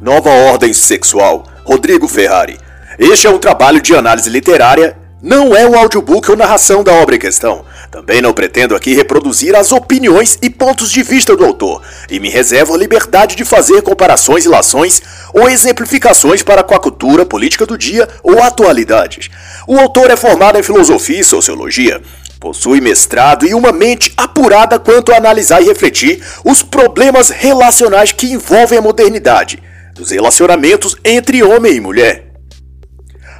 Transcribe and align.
Nova 0.00 0.28
Ordem 0.28 0.72
Sexual, 0.72 1.46
Rodrigo 1.64 2.08
Ferrari. 2.08 2.58
Este 2.98 3.26
é 3.26 3.30
um 3.30 3.38
trabalho 3.38 3.80
de 3.80 3.94
análise 3.94 4.28
literária, 4.28 4.96
não 5.22 5.56
é 5.56 5.66
um 5.66 5.78
audiobook 5.78 6.30
ou 6.30 6.36
narração 6.36 6.82
da 6.82 6.92
obra 6.92 7.14
em 7.14 7.18
questão. 7.18 7.64
Também 7.90 8.20
não 8.20 8.32
pretendo 8.32 8.74
aqui 8.74 8.92
reproduzir 8.92 9.54
as 9.54 9.70
opiniões 9.70 10.36
e 10.42 10.50
pontos 10.50 10.90
de 10.90 11.02
vista 11.02 11.36
do 11.36 11.44
autor, 11.44 11.80
e 12.10 12.18
me 12.18 12.28
reservo 12.28 12.74
a 12.74 12.76
liberdade 12.76 13.36
de 13.36 13.44
fazer 13.44 13.82
comparações 13.82 14.44
e 14.44 14.48
lações 14.48 15.00
ou 15.32 15.48
exemplificações 15.48 16.42
para 16.42 16.64
com 16.64 16.74
a 16.74 16.80
cultura 16.80 17.24
política 17.24 17.64
do 17.64 17.78
dia 17.78 18.08
ou 18.22 18.42
atualidades. 18.42 19.30
O 19.66 19.78
autor 19.78 20.10
é 20.10 20.16
formado 20.16 20.58
em 20.58 20.62
filosofia 20.62 21.20
e 21.20 21.24
sociologia, 21.24 22.02
Possui 22.40 22.78
mestrado 22.78 23.46
e 23.46 23.54
uma 23.54 23.72
mente 23.72 24.12
apurada 24.18 24.78
quanto 24.78 25.10
a 25.10 25.16
analisar 25.16 25.62
e 25.62 25.64
refletir 25.64 26.22
os 26.44 26.62
problemas 26.62 27.30
relacionais 27.30 28.12
que 28.12 28.30
envolvem 28.30 28.78
a 28.78 28.82
modernidade, 28.82 29.62
dos 29.94 30.10
relacionamentos 30.10 30.96
entre 31.04 31.42
homem 31.42 31.76
e 31.76 31.80
mulher. 31.80 32.32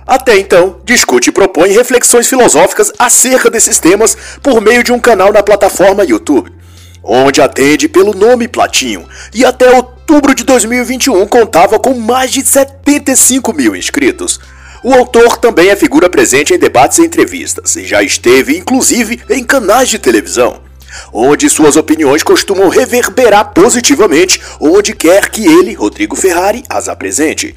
Até 0.06 0.38
então, 0.38 0.80
discute 0.84 1.30
e 1.30 1.32
propõe 1.32 1.70
reflexões 1.72 2.28
filosóficas 2.28 2.92
acerca 2.98 3.50
desses 3.50 3.78
temas 3.78 4.16
por 4.42 4.60
meio 4.60 4.84
de 4.84 4.92
um 4.92 5.00
canal 5.00 5.32
na 5.32 5.42
plataforma 5.42 6.04
YouTube, 6.04 6.52
onde 7.02 7.40
atende 7.40 7.88
pelo 7.88 8.14
nome 8.14 8.46
Platinho, 8.46 9.06
e 9.34 9.44
até 9.44 9.70
outubro 9.74 10.34
de 10.34 10.44
2021 10.44 11.26
contava 11.26 11.78
com 11.78 11.94
mais 11.94 12.30
de 12.30 12.42
75 12.42 13.52
mil 13.54 13.74
inscritos. 13.74 14.38
O 14.82 14.92
autor 14.92 15.38
também 15.38 15.70
é 15.70 15.76
figura 15.76 16.10
presente 16.10 16.52
em 16.52 16.58
debates 16.58 16.98
e 16.98 17.02
entrevistas, 17.02 17.74
e 17.74 17.86
já 17.86 18.02
esteve, 18.02 18.58
inclusive, 18.58 19.22
em 19.30 19.42
canais 19.42 19.88
de 19.88 19.98
televisão, 19.98 20.60
onde 21.12 21.48
suas 21.48 21.76
opiniões 21.76 22.22
costumam 22.22 22.68
reverberar 22.68 23.52
positivamente 23.52 24.40
onde 24.60 24.94
quer 24.94 25.28
que 25.30 25.46
ele, 25.46 25.74
Rodrigo 25.74 26.16
Ferrari, 26.16 26.64
as 26.68 26.88
apresente. 26.88 27.54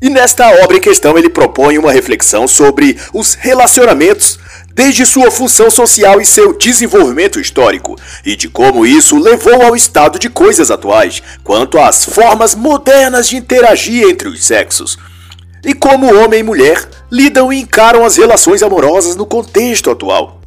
E 0.00 0.08
nesta 0.08 0.48
obra 0.62 0.76
em 0.76 0.80
questão 0.80 1.18
ele 1.18 1.28
propõe 1.28 1.76
uma 1.76 1.90
reflexão 1.90 2.46
sobre 2.46 2.96
os 3.12 3.34
relacionamentos 3.34 4.38
desde 4.72 5.04
sua 5.04 5.28
função 5.30 5.70
social 5.70 6.20
e 6.20 6.24
seu 6.24 6.56
desenvolvimento 6.56 7.40
histórico, 7.40 7.96
e 8.24 8.36
de 8.36 8.48
como 8.48 8.86
isso 8.86 9.18
levou 9.18 9.60
ao 9.60 9.74
estado 9.74 10.18
de 10.18 10.30
coisas 10.30 10.70
atuais, 10.70 11.20
quanto 11.42 11.78
às 11.78 12.04
formas 12.04 12.54
modernas 12.54 13.28
de 13.28 13.36
interagir 13.36 14.08
entre 14.08 14.28
os 14.28 14.44
sexos 14.44 14.96
e 15.64 15.74
como 15.74 16.14
homem 16.22 16.40
e 16.40 16.42
mulher 16.42 16.88
lidam 17.10 17.52
e 17.52 17.60
encaram 17.60 18.04
as 18.04 18.16
relações 18.16 18.62
amorosas 18.62 19.16
no 19.16 19.26
contexto 19.26 19.90
atual. 19.90 20.37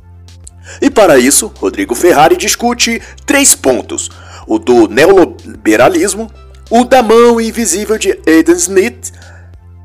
E 0.79 0.89
para 0.89 1.17
isso, 1.17 1.51
Rodrigo 1.57 1.95
Ferrari 1.95 2.37
discute 2.37 3.01
três 3.25 3.55
pontos: 3.55 4.09
o 4.47 4.59
do 4.59 4.87
neoliberalismo, 4.87 6.31
o 6.69 6.83
da 6.83 7.01
mão 7.01 7.41
invisível 7.41 7.97
de 7.97 8.17
Aidan 8.27 8.53
Smith 8.53 9.11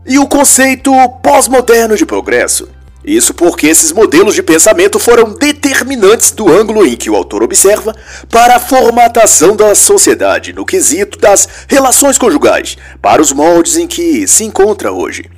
e 0.06 0.18
o 0.18 0.26
conceito 0.26 0.92
pós-moderno 1.22 1.96
de 1.96 2.06
progresso. 2.06 2.68
Isso 3.06 3.32
porque 3.32 3.68
esses 3.68 3.92
modelos 3.92 4.34
de 4.34 4.42
pensamento 4.42 4.98
foram 4.98 5.32
determinantes 5.32 6.32
do 6.32 6.48
ângulo 6.48 6.84
em 6.84 6.96
que 6.96 7.08
o 7.08 7.14
autor 7.14 7.44
observa 7.44 7.94
para 8.28 8.56
a 8.56 8.60
formatação 8.60 9.54
da 9.54 9.76
sociedade 9.76 10.52
no 10.52 10.66
quesito 10.66 11.16
das 11.16 11.48
relações 11.68 12.18
conjugais, 12.18 12.76
para 13.00 13.22
os 13.22 13.32
moldes 13.32 13.76
em 13.76 13.86
que 13.86 14.26
se 14.26 14.42
encontra 14.42 14.90
hoje. 14.90 15.30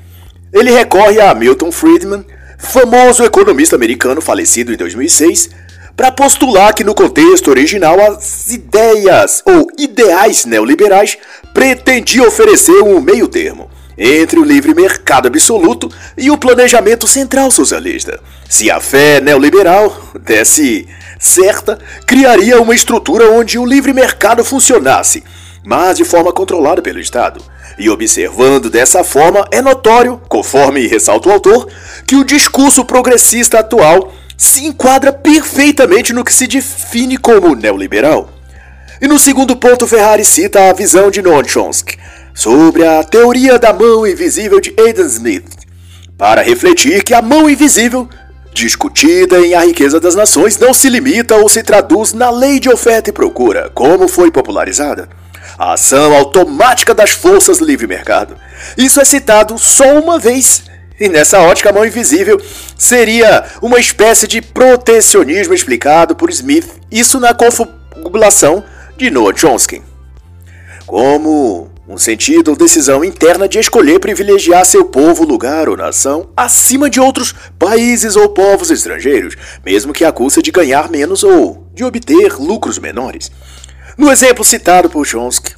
Ele 0.51 0.71
recorre 0.71 1.21
a 1.21 1.35
Milton 1.35 1.71
Friedman, 1.71 2.25
famoso 2.59 3.25
economista 3.25 3.77
americano 3.77 4.21
falecido 4.21 4.73
em 4.75 4.77
2006, 4.77 5.51
para 5.97 6.13
postular 6.13 6.75
que 6.75 6.85
no 6.85 6.95
contexto 6.95 7.49
original 7.49 7.99
as 8.01 8.49
ideias 8.49 9.43
ou 9.47 9.69
ideais 9.79 10.45
neoliberais 10.45 11.17
pretendiam 11.55 12.27
oferecer 12.27 12.83
um 12.83 13.01
meio 13.01 13.27
termo 13.27 13.71
entre 13.97 14.39
o 14.39 14.45
livre 14.45 14.75
mercado 14.75 15.27
absoluto 15.27 15.91
e 16.17 16.31
o 16.31 16.39
planejamento 16.39 17.09
central 17.09 17.51
socialista. 17.51 18.21
Se 18.49 18.71
a 18.71 18.79
fé 18.79 19.21
neoliberal 19.21 19.93
desse 20.21 20.87
certa, 21.19 21.79
criaria 22.07 22.63
uma 22.63 22.75
estrutura 22.75 23.33
onde 23.33 23.59
o 23.59 23.67
livre 23.67 23.93
mercado 23.93 24.45
funcionasse, 24.45 25.25
mas 25.65 25.97
de 25.97 26.05
forma 26.05 26.33
controlada 26.33 26.81
pelo 26.81 27.01
Estado. 27.01 27.43
E 27.79 27.89
observando 27.89 28.69
dessa 28.69 29.05
forma, 29.05 29.47
é 29.53 29.63
notório, 29.63 30.21
conforme 30.29 30.89
ressalta 30.89 31.29
o 31.29 31.33
autor, 31.33 31.69
que 32.05 32.17
o 32.17 32.25
discurso 32.25 32.85
progressista 32.85 33.61
atual 33.61 34.13
se 34.37 34.65
enquadra 34.67 35.13
perfeitamente 35.13 36.13
no 36.13 36.25
que 36.25 36.33
se 36.33 36.49
define 36.49 37.17
como 37.17 37.55
neoliberal. 37.55 38.31
E 39.01 39.07
no 39.07 39.19
segundo 39.19 39.55
ponto, 39.55 39.87
Ferrari 39.87 40.25
cita 40.25 40.69
a 40.69 40.73
visão 40.73 41.09
de 41.09 41.23
Noam 41.23 41.45
Chomsky, 41.45 41.97
sobre 42.35 42.85
a 42.85 43.05
teoria 43.05 43.59
da 43.59 43.73
mão 43.73 44.05
invisível 44.05 44.61
de 44.61 44.75
Aidan 44.79 45.07
Smith, 45.07 45.47
para 46.17 46.43
refletir 46.43 47.05
que 47.05 47.15
a 47.15 47.23
mão 47.23 47.49
invisível, 47.49 48.09
discutida 48.53 49.39
em 49.39 49.55
A 49.55 49.61
Riqueza 49.61 50.01
das 50.01 50.17
Nações, 50.17 50.59
não 50.59 50.75
se 50.75 50.89
limita 50.89 51.37
ou 51.37 51.49
se 51.49 51.63
traduz 51.63 52.13
na 52.13 52.29
lei 52.29 52.59
de 52.59 52.69
oferta 52.69 53.11
e 53.11 53.13
procura, 53.13 53.71
como 53.73 54.09
foi 54.09 54.33
popularizada. 54.33 55.09
A 55.59 55.73
ação 55.73 56.15
automática 56.15 56.95
das 56.95 57.11
forças 57.11 57.59
do 57.59 57.65
livre 57.65 57.87
mercado. 57.87 58.37
Isso 58.77 59.01
é 59.01 59.05
citado 59.05 59.59
só 59.59 59.99
uma 59.99 60.19
vez 60.19 60.63
e 61.01 61.09
nessa 61.09 61.41
ótica, 61.41 61.71
a 61.71 61.73
mão 61.73 61.87
invisível 61.87 62.41
seria 62.77 63.45
uma 63.63 63.79
espécie 63.79 64.27
de 64.27 64.43
protecionismo 64.43 65.55
explicado 65.55 66.17
por 66.17 66.29
Smith, 66.29 66.69
isso 66.91 67.21
na 67.21 67.33
confabulação 67.33 68.65
de 68.97 69.09
Noah 69.09 69.37
Chomsky. 69.37 69.81
Como 70.85 71.71
um 71.87 71.97
sentido 71.97 72.49
ou 72.49 72.57
decisão 72.57 73.05
interna 73.05 73.49
de 73.49 73.61
escolher 73.61 74.01
privilegiar 74.01 74.67
seu 74.67 74.87
povo, 74.87 75.25
lugar 75.25 75.69
ou 75.69 75.77
nação 75.77 76.31
acima 76.37 76.91
de 76.91 76.99
outros 76.99 77.33
países 77.57 78.17
ou 78.17 78.31
povos 78.31 78.71
estrangeiros, 78.71 79.37
mesmo 79.65 79.93
que 79.93 80.05
à 80.05 80.11
custa 80.11 80.43
de 80.43 80.51
ganhar 80.51 80.91
menos 80.91 81.23
ou 81.23 81.69
de 81.73 81.85
obter 81.85 82.35
lucros 82.41 82.79
menores. 82.79 83.31
No 83.99 84.13
exemplo 84.13 84.45
citado 84.45 84.89
por 84.89 85.05
Chomsky, 85.05 85.57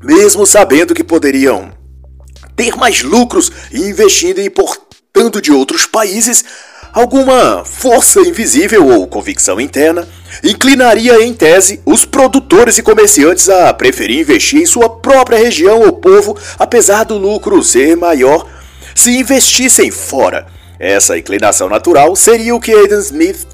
mesmo 0.00 0.46
sabendo 0.46 0.94
que 0.94 1.02
poderiam 1.02 1.72
ter 2.54 2.76
mais 2.76 3.02
lucros 3.02 3.50
investindo 3.72 4.40
e 4.40 4.46
importando 4.46 5.42
de 5.42 5.50
outros 5.50 5.84
países, 5.84 6.44
alguma 6.92 7.64
força 7.64 8.20
invisível 8.20 8.86
ou 8.86 9.08
convicção 9.08 9.60
interna 9.60 10.06
inclinaria, 10.44 11.20
em 11.24 11.34
tese, 11.34 11.80
os 11.84 12.04
produtores 12.04 12.78
e 12.78 12.84
comerciantes 12.84 13.48
a 13.48 13.74
preferir 13.74 14.20
investir 14.20 14.62
em 14.62 14.66
sua 14.66 14.88
própria 14.88 15.38
região 15.38 15.80
ou 15.80 15.92
povo, 15.94 16.38
apesar 16.60 17.02
do 17.02 17.18
lucro 17.18 17.60
ser 17.64 17.96
maior 17.96 18.48
se 18.94 19.10
investissem 19.10 19.90
fora. 19.90 20.46
Essa 20.78 21.18
inclinação 21.18 21.68
natural 21.68 22.14
seria 22.14 22.54
o 22.54 22.60
que 22.60 22.72
Aidan 22.72 23.00
Smith 23.00 23.44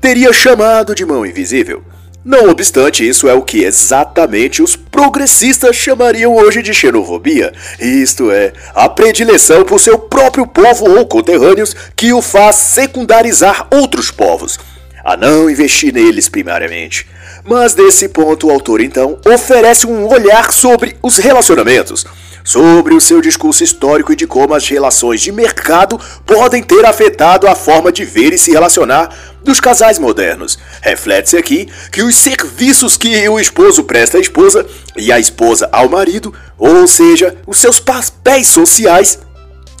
teria 0.00 0.32
chamado 0.32 0.94
de 0.94 1.04
mão 1.04 1.26
invisível. 1.26 1.84
Não 2.28 2.50
obstante, 2.50 3.08
isso 3.08 3.26
é 3.26 3.32
o 3.32 3.40
que 3.40 3.64
exatamente 3.64 4.60
os 4.60 4.76
progressistas 4.76 5.74
chamariam 5.74 6.36
hoje 6.36 6.60
de 6.60 6.74
xenofobia, 6.74 7.54
isto 7.80 8.30
é, 8.30 8.52
a 8.74 8.86
predileção 8.86 9.64
por 9.64 9.80
seu 9.80 9.98
próprio 9.98 10.46
povo 10.46 10.90
ou 10.90 11.06
conterrâneos 11.06 11.74
que 11.96 12.12
o 12.12 12.20
faz 12.20 12.56
secundarizar 12.56 13.66
outros 13.70 14.10
povos, 14.10 14.58
a 15.02 15.16
não 15.16 15.48
investir 15.48 15.90
neles 15.90 16.28
primariamente. 16.28 17.06
Mas 17.44 17.72
desse 17.72 18.10
ponto 18.10 18.48
o 18.48 18.50
autor 18.50 18.82
então 18.82 19.18
oferece 19.26 19.86
um 19.86 20.06
olhar 20.06 20.52
sobre 20.52 20.98
os 21.02 21.16
relacionamentos, 21.16 22.04
sobre 22.48 22.94
o 22.94 23.00
seu 23.00 23.20
discurso 23.20 23.62
histórico 23.62 24.10
e 24.10 24.16
de 24.16 24.26
como 24.26 24.54
as 24.54 24.66
relações 24.66 25.20
de 25.20 25.30
mercado 25.30 26.00
podem 26.24 26.62
ter 26.62 26.82
afetado 26.86 27.46
a 27.46 27.54
forma 27.54 27.92
de 27.92 28.06
ver 28.06 28.32
e 28.32 28.38
se 28.38 28.52
relacionar 28.52 29.14
dos 29.44 29.60
casais 29.60 29.98
modernos. 29.98 30.58
Reflete-se 30.80 31.36
aqui 31.36 31.68
que 31.92 32.02
os 32.02 32.16
serviços 32.16 32.96
que 32.96 33.28
o 33.28 33.38
esposo 33.38 33.84
presta 33.84 34.16
à 34.16 34.20
esposa 34.22 34.66
e 34.96 35.12
a 35.12 35.20
esposa 35.20 35.68
ao 35.70 35.90
marido, 35.90 36.32
ou 36.56 36.86
seja, 36.86 37.36
os 37.46 37.58
seus 37.58 37.78
papéis 37.78 38.48
sociais, 38.48 39.18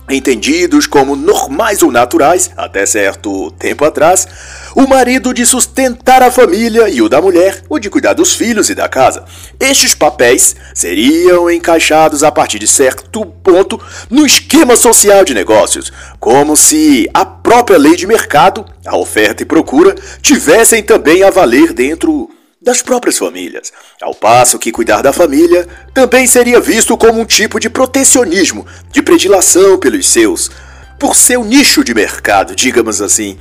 entendidos 0.08 0.86
como 0.86 1.14
normais 1.14 1.82
ou 1.82 1.90
naturais 1.90 2.50
até 2.56 2.86
certo 2.86 3.50
tempo 3.52 3.84
atrás, 3.84 4.26
o 4.74 4.86
marido 4.86 5.34
de 5.34 5.44
sustentar 5.44 6.22
a 6.22 6.30
família 6.30 6.88
e 6.88 7.02
o 7.02 7.08
da 7.08 7.20
mulher 7.20 7.62
o 7.68 7.78
de 7.78 7.90
cuidar 7.90 8.14
dos 8.14 8.34
filhos 8.34 8.70
e 8.70 8.74
da 8.74 8.88
casa. 8.88 9.24
Estes 9.58 9.94
papéis 9.94 10.56
seriam 10.74 11.50
encaixados 11.50 12.22
a 12.22 12.32
partir 12.32 12.58
de 12.58 12.66
certo 12.66 13.24
ponto 13.26 13.80
no 14.08 14.24
esquema 14.24 14.76
social 14.76 15.24
de 15.24 15.34
negócios, 15.34 15.92
como 16.18 16.56
se 16.56 17.08
a 17.12 17.24
própria 17.24 17.78
lei 17.78 17.96
de 17.96 18.06
mercado, 18.06 18.64
a 18.86 18.96
oferta 18.96 19.42
e 19.42 19.46
procura, 19.46 19.94
tivessem 20.22 20.82
também 20.82 21.22
a 21.22 21.30
valer 21.30 21.72
dentro 21.72 22.30
das 22.60 22.82
próprias 22.82 23.16
famílias, 23.16 23.72
ao 24.02 24.14
passo 24.14 24.58
que 24.58 24.72
cuidar 24.72 25.00
da 25.00 25.12
família 25.12 25.66
também 25.94 26.26
seria 26.26 26.60
visto 26.60 26.96
como 26.96 27.20
um 27.20 27.24
tipo 27.24 27.60
de 27.60 27.70
protecionismo, 27.70 28.66
de 28.90 29.00
predilação 29.00 29.78
pelos 29.78 30.08
seus, 30.08 30.50
por 30.98 31.14
seu 31.14 31.44
nicho 31.44 31.84
de 31.84 31.94
mercado, 31.94 32.56
digamos 32.56 33.00
assim, 33.00 33.38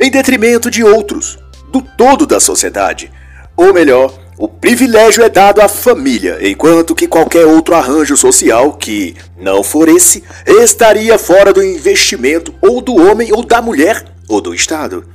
em 0.00 0.10
detrimento 0.10 0.68
de 0.68 0.82
outros, 0.82 1.38
do 1.70 1.80
todo 1.80 2.26
da 2.26 2.40
sociedade. 2.40 3.12
Ou 3.56 3.72
melhor, 3.72 4.18
o 4.36 4.48
privilégio 4.48 5.22
é 5.22 5.28
dado 5.28 5.60
à 5.60 5.68
família, 5.68 6.38
enquanto 6.40 6.94
que 6.94 7.06
qualquer 7.06 7.46
outro 7.46 7.74
arranjo 7.76 8.16
social 8.16 8.72
que 8.72 9.14
não 9.38 9.62
for 9.62 9.88
esse 9.88 10.24
estaria 10.46 11.16
fora 11.18 11.52
do 11.52 11.62
investimento 11.62 12.52
ou 12.60 12.80
do 12.80 12.96
homem 12.96 13.32
ou 13.32 13.44
da 13.44 13.62
mulher 13.62 14.04
ou 14.26 14.40
do 14.40 14.52
Estado. 14.52 15.06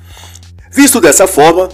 Visto 0.72 1.02
dessa 1.02 1.26
forma, 1.26 1.70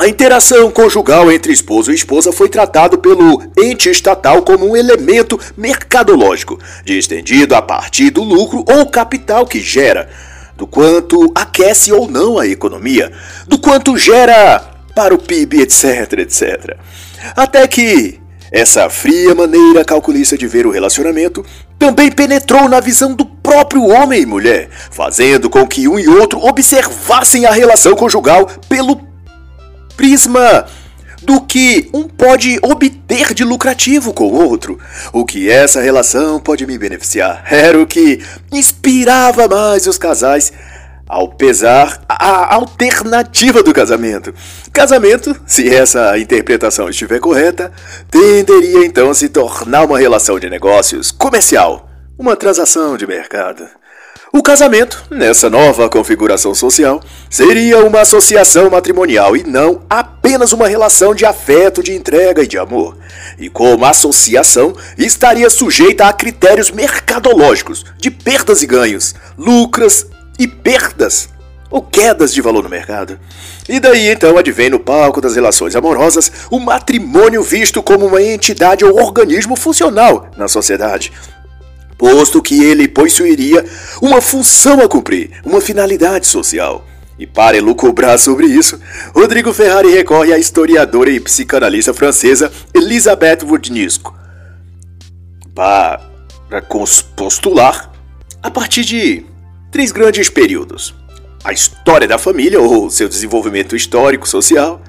a 0.00 0.08
interação 0.08 0.70
conjugal 0.70 1.30
entre 1.30 1.52
esposo 1.52 1.92
e 1.92 1.94
esposa 1.94 2.32
foi 2.32 2.48
tratado 2.48 2.96
pelo 2.96 3.42
ente 3.54 3.90
estatal 3.90 4.40
como 4.40 4.66
um 4.66 4.74
elemento 4.74 5.38
mercadológico, 5.58 6.58
distendido 6.86 7.54
a 7.54 7.60
partir 7.60 8.08
do 8.08 8.24
lucro 8.24 8.64
ou 8.66 8.86
capital 8.86 9.46
que 9.46 9.60
gera, 9.60 10.08
do 10.56 10.66
quanto 10.66 11.30
aquece 11.34 11.92
ou 11.92 12.10
não 12.10 12.38
a 12.38 12.46
economia, 12.46 13.12
do 13.46 13.58
quanto 13.58 13.98
gera 13.98 14.64
para 14.94 15.14
o 15.14 15.18
PIB, 15.18 15.60
etc, 15.60 16.10
etc. 16.20 16.78
Até 17.36 17.68
que 17.68 18.18
essa 18.50 18.88
fria 18.88 19.34
maneira 19.34 19.84
calculista 19.84 20.38
de 20.38 20.46
ver 20.46 20.66
o 20.66 20.70
relacionamento 20.70 21.44
também 21.78 22.10
penetrou 22.10 22.70
na 22.70 22.80
visão 22.80 23.14
do 23.14 23.26
próprio 23.26 23.84
homem 23.86 24.22
e 24.22 24.26
mulher, 24.26 24.70
fazendo 24.90 25.50
com 25.50 25.66
que 25.66 25.86
um 25.86 25.98
e 25.98 26.08
outro 26.08 26.42
observassem 26.42 27.44
a 27.44 27.50
relação 27.50 27.94
conjugal 27.94 28.48
pelo 28.66 29.09
prisma 30.00 30.64
do 31.20 31.42
que 31.42 31.90
um 31.92 32.04
pode 32.04 32.58
obter 32.62 33.34
de 33.34 33.44
lucrativo 33.44 34.14
com 34.14 34.28
o 34.28 34.48
outro. 34.48 34.78
O 35.12 35.26
que 35.26 35.50
essa 35.50 35.82
relação 35.82 36.40
pode 36.40 36.66
me 36.66 36.78
beneficiar 36.78 37.44
era 37.50 37.78
o 37.78 37.86
que 37.86 38.24
inspirava 38.50 39.46
mais 39.46 39.86
os 39.86 39.98
casais 39.98 40.54
ao 41.06 41.28
pesar 41.28 42.02
a 42.08 42.54
alternativa 42.54 43.62
do 43.62 43.74
casamento. 43.74 44.32
Casamento, 44.72 45.38
se 45.46 45.68
essa 45.68 46.18
interpretação 46.18 46.88
estiver 46.88 47.20
correta, 47.20 47.70
tenderia 48.10 48.86
então 48.86 49.10
a 49.10 49.14
se 49.14 49.28
tornar 49.28 49.84
uma 49.84 49.98
relação 49.98 50.40
de 50.40 50.48
negócios 50.48 51.10
comercial, 51.10 51.90
uma 52.18 52.36
transação 52.36 52.96
de 52.96 53.06
mercado. 53.06 53.68
O 54.32 54.44
casamento, 54.44 55.02
nessa 55.10 55.50
nova 55.50 55.88
configuração 55.88 56.54
social, 56.54 57.02
seria 57.28 57.84
uma 57.84 58.02
associação 58.02 58.70
matrimonial 58.70 59.36
e 59.36 59.42
não 59.42 59.82
apenas 59.90 60.52
uma 60.52 60.68
relação 60.68 61.12
de 61.16 61.26
afeto, 61.26 61.82
de 61.82 61.92
entrega 61.96 62.44
e 62.44 62.46
de 62.46 62.56
amor. 62.56 62.96
E 63.40 63.50
como 63.50 63.84
associação, 63.84 64.72
estaria 64.96 65.50
sujeita 65.50 66.06
a 66.06 66.12
critérios 66.12 66.70
mercadológicos 66.70 67.84
de 67.98 68.08
perdas 68.08 68.62
e 68.62 68.68
ganhos, 68.68 69.16
lucros 69.36 70.06
e 70.38 70.46
perdas 70.46 71.28
ou 71.68 71.82
quedas 71.82 72.32
de 72.32 72.40
valor 72.40 72.62
no 72.62 72.68
mercado. 72.68 73.18
E 73.68 73.80
daí 73.80 74.10
então 74.10 74.38
advém 74.38 74.70
no 74.70 74.78
palco 74.78 75.20
das 75.20 75.34
relações 75.34 75.74
amorosas 75.74 76.30
o 76.50 76.60
matrimônio 76.60 77.42
visto 77.42 77.82
como 77.82 78.06
uma 78.06 78.22
entidade 78.22 78.84
ou 78.84 79.00
organismo 79.00 79.56
funcional 79.56 80.28
na 80.36 80.46
sociedade, 80.46 81.12
posto 82.00 82.40
que 82.40 82.64
ele 82.64 82.88
possuiria 82.88 83.62
uma 84.00 84.22
função 84.22 84.80
a 84.80 84.88
cumprir, 84.88 85.32
uma 85.44 85.60
finalidade 85.60 86.26
social. 86.26 86.86
E 87.18 87.26
para 87.26 87.58
elucubrar 87.58 88.18
sobre 88.18 88.46
isso, 88.46 88.80
Rodrigo 89.14 89.52
Ferrari 89.52 89.90
recorre 89.90 90.32
à 90.32 90.38
historiadora 90.38 91.10
e 91.10 91.20
psicanalista 91.20 91.92
francesa 91.92 92.50
Elisabeth 92.72 93.44
Wodnisco 93.44 94.18
para 95.54 96.00
postular, 97.14 97.92
a 98.42 98.50
partir 98.50 98.82
de 98.82 99.26
três 99.70 99.92
grandes 99.92 100.30
períodos: 100.30 100.94
a 101.44 101.52
história 101.52 102.08
da 102.08 102.16
família 102.16 102.58
ou 102.58 102.88
seu 102.88 103.10
desenvolvimento 103.10 103.76
histórico-social. 103.76 104.80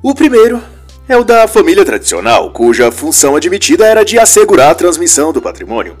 O 0.00 0.14
primeiro 0.14 0.62
é 1.08 1.16
o 1.16 1.24
da 1.24 1.48
família 1.48 1.84
tradicional, 1.84 2.52
cuja 2.52 2.92
função 2.92 3.34
admitida 3.34 3.84
era 3.84 4.04
de 4.04 4.20
assegurar 4.20 4.70
a 4.70 4.74
transmissão 4.76 5.32
do 5.32 5.42
patrimônio. 5.42 5.96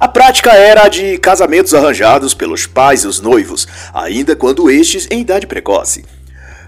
A 0.00 0.06
prática 0.06 0.52
era 0.52 0.84
a 0.84 0.88
de 0.88 1.18
casamentos 1.18 1.74
arranjados 1.74 2.32
pelos 2.32 2.66
pais 2.66 3.02
e 3.02 3.06
os 3.08 3.20
noivos, 3.20 3.66
ainda 3.92 4.36
quando 4.36 4.70
estes 4.70 5.08
em 5.10 5.20
idade 5.20 5.46
precoce. 5.46 6.04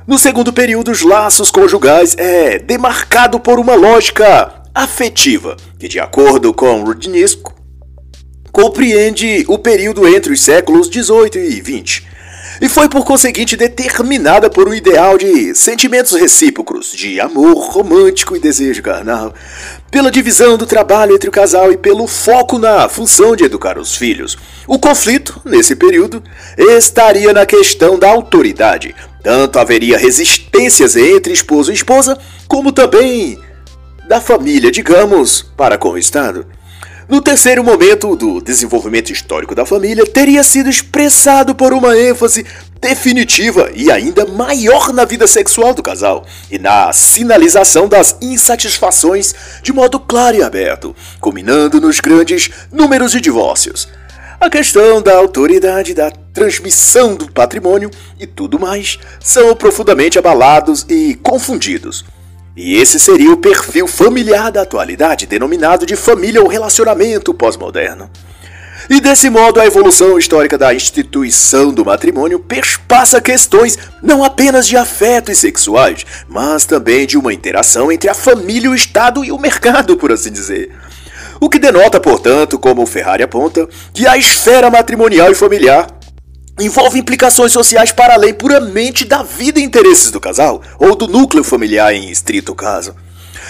No 0.04 0.18
segundo 0.18 0.52
período, 0.52 0.90
os 0.90 1.02
laços 1.02 1.48
conjugais 1.48 2.16
é 2.18 2.58
demarcado 2.58 3.38
por 3.38 3.60
uma 3.60 3.76
lógica 3.76 4.62
afetiva, 4.74 5.56
que, 5.78 5.86
de 5.86 6.00
acordo 6.00 6.52
com 6.52 6.82
Rudnisco, 6.82 7.54
compreende 8.50 9.44
o 9.46 9.56
período 9.56 10.08
entre 10.08 10.32
os 10.32 10.40
séculos 10.40 10.90
18 10.90 11.38
e 11.38 11.60
20 11.60 12.10
e 12.60 12.68
foi 12.68 12.88
por 12.88 13.04
conseguinte 13.04 13.56
determinada 13.56 14.50
por 14.50 14.68
um 14.68 14.74
ideal 14.74 15.16
de 15.16 15.54
sentimentos 15.54 16.12
recíprocos, 16.12 16.92
de 16.92 17.18
amor 17.18 17.56
romântico 17.56 18.36
e 18.36 18.40
desejo 18.40 18.82
carnal, 18.82 19.32
pela 19.90 20.10
divisão 20.10 20.56
do 20.56 20.66
trabalho 20.66 21.14
entre 21.14 21.28
o 21.28 21.32
casal 21.32 21.72
e 21.72 21.76
pelo 21.76 22.06
foco 22.06 22.58
na 22.58 22.88
função 22.88 23.34
de 23.34 23.44
educar 23.44 23.78
os 23.78 23.96
filhos. 23.96 24.38
O 24.66 24.78
conflito, 24.78 25.40
nesse 25.44 25.74
período, 25.74 26.22
estaria 26.56 27.32
na 27.32 27.44
questão 27.44 27.98
da 27.98 28.08
autoridade. 28.08 28.94
Tanto 29.22 29.58
haveria 29.58 29.98
resistências 29.98 30.96
entre 30.96 31.32
esposo 31.32 31.70
e 31.70 31.74
esposa, 31.74 32.16
como 32.46 32.72
também 32.72 33.38
da 34.08 34.20
família, 34.20 34.70
digamos, 34.70 35.42
para 35.56 35.76
com 35.76 35.90
o 35.90 35.98
Estado. 35.98 36.46
No 37.08 37.20
terceiro 37.20 37.64
momento 37.64 38.14
do 38.14 38.40
desenvolvimento 38.40 39.12
histórico 39.12 39.52
da 39.52 39.66
família, 39.66 40.06
teria 40.06 40.44
sido 40.44 40.70
expressado 40.70 41.56
por 41.56 41.72
uma 41.72 41.98
ênfase 41.98 42.46
definitiva 42.80 43.70
e 43.74 43.90
ainda 43.90 44.24
maior 44.24 44.92
na 44.92 45.04
vida 45.04 45.26
sexual 45.26 45.74
do 45.74 45.82
casal 45.82 46.24
e 46.50 46.58
na 46.58 46.92
sinalização 46.92 47.86
das 47.86 48.16
insatisfações 48.22 49.34
de 49.62 49.72
modo 49.72 50.00
claro 50.00 50.36
e 50.36 50.42
aberto, 50.42 50.96
culminando 51.20 51.80
nos 51.80 52.00
grandes 52.00 52.50
números 52.72 53.12
de 53.12 53.20
divórcios. 53.20 53.86
A 54.40 54.48
questão 54.48 55.02
da 55.02 55.16
autoridade, 55.16 55.92
da 55.92 56.10
transmissão 56.10 57.14
do 57.14 57.30
patrimônio 57.30 57.90
e 58.18 58.26
tudo 58.26 58.58
mais 58.58 58.98
são 59.20 59.54
profundamente 59.54 60.18
abalados 60.18 60.86
e 60.88 61.14
confundidos. 61.22 62.06
E 62.56 62.76
esse 62.76 62.98
seria 62.98 63.32
o 63.32 63.36
perfil 63.36 63.86
familiar 63.86 64.50
da 64.50 64.62
atualidade, 64.62 65.26
denominado 65.26 65.84
de 65.84 65.94
família 65.94 66.40
ou 66.40 66.48
relacionamento 66.48 67.34
pós-moderno. 67.34 68.10
E 68.90 69.00
desse 69.00 69.30
modo, 69.30 69.60
a 69.60 69.66
evolução 69.66 70.18
histórica 70.18 70.58
da 70.58 70.74
instituição 70.74 71.72
do 71.72 71.84
matrimônio 71.84 72.40
perspassa 72.40 73.20
questões 73.20 73.78
não 74.02 74.24
apenas 74.24 74.66
de 74.66 74.76
afeto 74.76 75.30
e 75.30 75.36
sexuais, 75.36 76.04
mas 76.28 76.64
também 76.66 77.06
de 77.06 77.16
uma 77.16 77.32
interação 77.32 77.92
entre 77.92 78.10
a 78.10 78.14
família, 78.14 78.68
o 78.68 78.74
Estado 78.74 79.24
e 79.24 79.30
o 79.30 79.38
mercado, 79.38 79.96
por 79.96 80.10
assim 80.10 80.32
dizer. 80.32 80.76
O 81.40 81.48
que 81.48 81.60
denota, 81.60 82.00
portanto, 82.00 82.58
como 82.58 82.84
Ferrari 82.84 83.22
aponta, 83.22 83.68
que 83.94 84.08
a 84.08 84.18
esfera 84.18 84.68
matrimonial 84.68 85.30
e 85.30 85.36
familiar 85.36 85.86
envolve 86.58 86.98
implicações 86.98 87.52
sociais 87.52 87.92
para 87.92 88.14
além 88.14 88.34
puramente 88.34 89.04
da 89.04 89.22
vida 89.22 89.60
e 89.60 89.62
interesses 89.62 90.10
do 90.10 90.18
casal, 90.18 90.62
ou 90.80 90.96
do 90.96 91.06
núcleo 91.06 91.44
familiar 91.44 91.94
em 91.94 92.10
estrito 92.10 92.56
caso. 92.56 92.96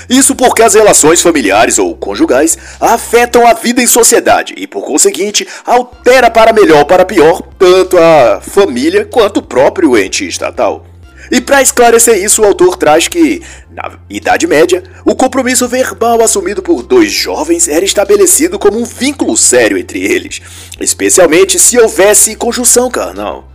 Isso 0.08 0.34
porque 0.34 0.62
as 0.62 0.74
relações 0.74 1.20
familiares 1.20 1.78
ou 1.78 1.96
conjugais 1.96 2.56
afetam 2.80 3.46
a 3.46 3.52
vida 3.52 3.82
em 3.82 3.86
sociedade 3.86 4.54
e, 4.56 4.66
por 4.66 4.84
conseguinte, 4.84 5.46
altera 5.64 6.30
para 6.30 6.52
melhor 6.52 6.80
ou 6.80 6.86
para 6.86 7.04
pior 7.04 7.42
tanto 7.58 7.98
a 7.98 8.40
família 8.40 9.04
quanto 9.04 9.38
o 9.38 9.42
próprio 9.42 9.96
ente 9.98 10.26
estatal. 10.26 10.86
E 11.30 11.40
para 11.40 11.62
esclarecer 11.62 12.22
isso, 12.22 12.42
o 12.42 12.44
autor 12.44 12.76
traz 12.76 13.06
que, 13.06 13.42
na 13.70 13.98
Idade 14.08 14.46
Média, 14.46 14.82
o 15.04 15.14
compromisso 15.14 15.68
verbal 15.68 16.22
assumido 16.22 16.62
por 16.62 16.82
dois 16.82 17.12
jovens 17.12 17.68
era 17.68 17.84
estabelecido 17.84 18.58
como 18.58 18.80
um 18.80 18.84
vínculo 18.84 19.36
sério 19.36 19.78
entre 19.78 20.02
eles, 20.02 20.40
especialmente 20.80 21.58
se 21.58 21.78
houvesse 21.78 22.34
conjunção 22.34 22.90
carnal. 22.90 23.48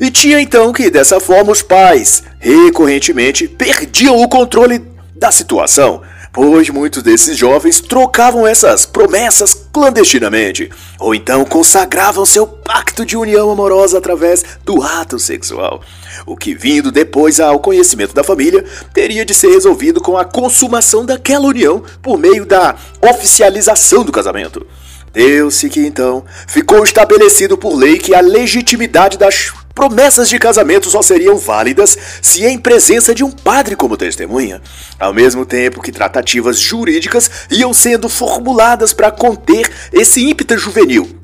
E 0.00 0.10
tinha 0.10 0.40
então 0.40 0.72
que, 0.72 0.90
dessa 0.90 1.20
forma, 1.20 1.52
os 1.52 1.62
pais, 1.62 2.22
recorrentemente, 2.38 3.46
perdiam 3.46 4.20
o 4.20 4.28
controle 4.28 4.82
da 5.24 5.32
situação, 5.32 6.02
pois 6.30 6.68
muitos 6.68 7.02
desses 7.02 7.34
jovens 7.34 7.80
trocavam 7.80 8.46
essas 8.46 8.84
promessas 8.84 9.54
clandestinamente, 9.72 10.70
ou 11.00 11.14
então 11.14 11.46
consagravam 11.46 12.26
seu 12.26 12.46
pacto 12.46 13.06
de 13.06 13.16
união 13.16 13.50
amorosa 13.50 13.96
através 13.96 14.44
do 14.66 14.82
ato 14.82 15.18
sexual. 15.18 15.80
O 16.26 16.36
que, 16.36 16.54
vindo 16.54 16.92
depois 16.92 17.40
ao 17.40 17.58
conhecimento 17.58 18.14
da 18.14 18.22
família, 18.22 18.66
teria 18.92 19.24
de 19.24 19.32
ser 19.32 19.48
resolvido 19.48 19.98
com 19.98 20.18
a 20.18 20.26
consumação 20.26 21.06
daquela 21.06 21.46
união 21.46 21.82
por 22.02 22.18
meio 22.18 22.44
da 22.44 22.76
oficialização 23.00 24.04
do 24.04 24.12
casamento. 24.12 24.66
Deu-se 25.10 25.70
que 25.70 25.80
então 25.80 26.22
ficou 26.46 26.84
estabelecido 26.84 27.56
por 27.56 27.74
lei 27.74 27.96
que 27.96 28.14
a 28.14 28.20
legitimidade 28.20 29.16
das 29.16 29.54
Promessas 29.74 30.28
de 30.28 30.38
casamento 30.38 30.88
só 30.88 31.02
seriam 31.02 31.36
válidas 31.36 31.98
se 32.22 32.44
em 32.44 32.56
presença 32.56 33.12
de 33.12 33.24
um 33.24 33.30
padre 33.30 33.74
como 33.74 33.96
testemunha, 33.96 34.62
ao 35.00 35.12
mesmo 35.12 35.44
tempo 35.44 35.82
que 35.82 35.90
tratativas 35.90 36.58
jurídicas 36.58 37.28
iam 37.50 37.74
sendo 37.74 38.08
formuladas 38.08 38.92
para 38.92 39.10
conter 39.10 39.68
esse 39.92 40.24
ímpeto 40.24 40.56
juvenil, 40.56 41.18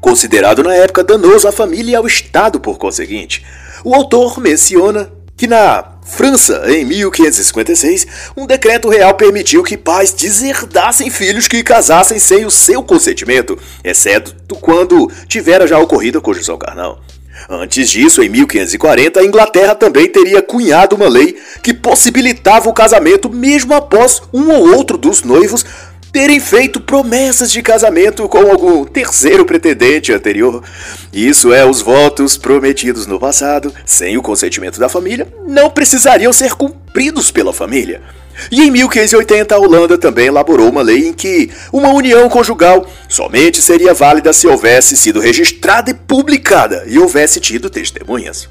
considerado 0.00 0.62
na 0.62 0.74
época 0.74 1.04
danoso 1.04 1.46
à 1.46 1.52
família 1.52 1.92
e 1.92 1.94
ao 1.94 2.06
Estado 2.06 2.58
por 2.58 2.78
conseguinte. 2.78 3.44
O 3.84 3.94
autor 3.94 4.40
menciona 4.40 5.12
que 5.36 5.46
na 5.46 5.92
França, 6.02 6.64
em 6.68 6.86
1556, 6.86 8.06
um 8.36 8.46
decreto 8.46 8.88
real 8.88 9.14
permitiu 9.14 9.62
que 9.62 9.76
pais 9.76 10.12
deserdassem 10.12 11.10
filhos 11.10 11.46
que 11.46 11.62
casassem 11.62 12.18
sem 12.18 12.46
o 12.46 12.50
seu 12.50 12.82
consentimento, 12.82 13.58
exceto 13.84 14.34
quando 14.60 15.10
tivera 15.26 15.66
já 15.66 15.78
ocorrido 15.78 16.18
a 16.18 16.22
conjunção 16.22 16.56
carnal. 16.56 17.00
Antes 17.48 17.90
disso, 17.90 18.22
em 18.22 18.28
1540, 18.28 19.20
a 19.20 19.24
Inglaterra 19.24 19.74
também 19.74 20.08
teria 20.08 20.42
cunhado 20.42 20.96
uma 20.96 21.08
lei 21.08 21.36
que 21.62 21.74
possibilitava 21.74 22.68
o 22.68 22.72
casamento 22.72 23.28
mesmo 23.28 23.74
após 23.74 24.22
um 24.32 24.50
ou 24.50 24.74
outro 24.74 24.96
dos 24.96 25.22
noivos 25.22 25.64
terem 26.12 26.38
feito 26.38 26.78
promessas 26.78 27.50
de 27.50 27.62
casamento 27.62 28.28
com 28.28 28.50
algum 28.50 28.84
terceiro 28.84 29.46
pretendente 29.46 30.12
anterior. 30.12 30.62
Isso 31.10 31.52
é, 31.52 31.64
os 31.64 31.80
votos 31.80 32.36
prometidos 32.36 33.06
no 33.06 33.18
passado, 33.18 33.72
sem 33.86 34.18
o 34.18 34.22
consentimento 34.22 34.78
da 34.78 34.90
família, 34.90 35.26
não 35.48 35.70
precisariam 35.70 36.32
ser 36.32 36.52
cumpridos 36.54 37.30
pela 37.30 37.52
família. 37.52 38.02
E 38.50 38.62
em 38.62 38.70
1580 38.70 39.54
a 39.54 39.58
Holanda 39.58 39.98
também 39.98 40.26
elaborou 40.26 40.68
uma 40.68 40.82
lei 40.82 41.08
em 41.08 41.12
que 41.12 41.50
uma 41.72 41.90
união 41.90 42.28
conjugal 42.28 42.86
somente 43.08 43.62
seria 43.62 43.94
válida 43.94 44.32
se 44.32 44.46
houvesse 44.46 44.96
sido 44.96 45.20
registrada 45.20 45.90
e 45.90 45.94
publicada 45.94 46.84
e 46.86 46.98
houvesse 46.98 47.40
tido 47.40 47.70
testemunhas. 47.70 48.48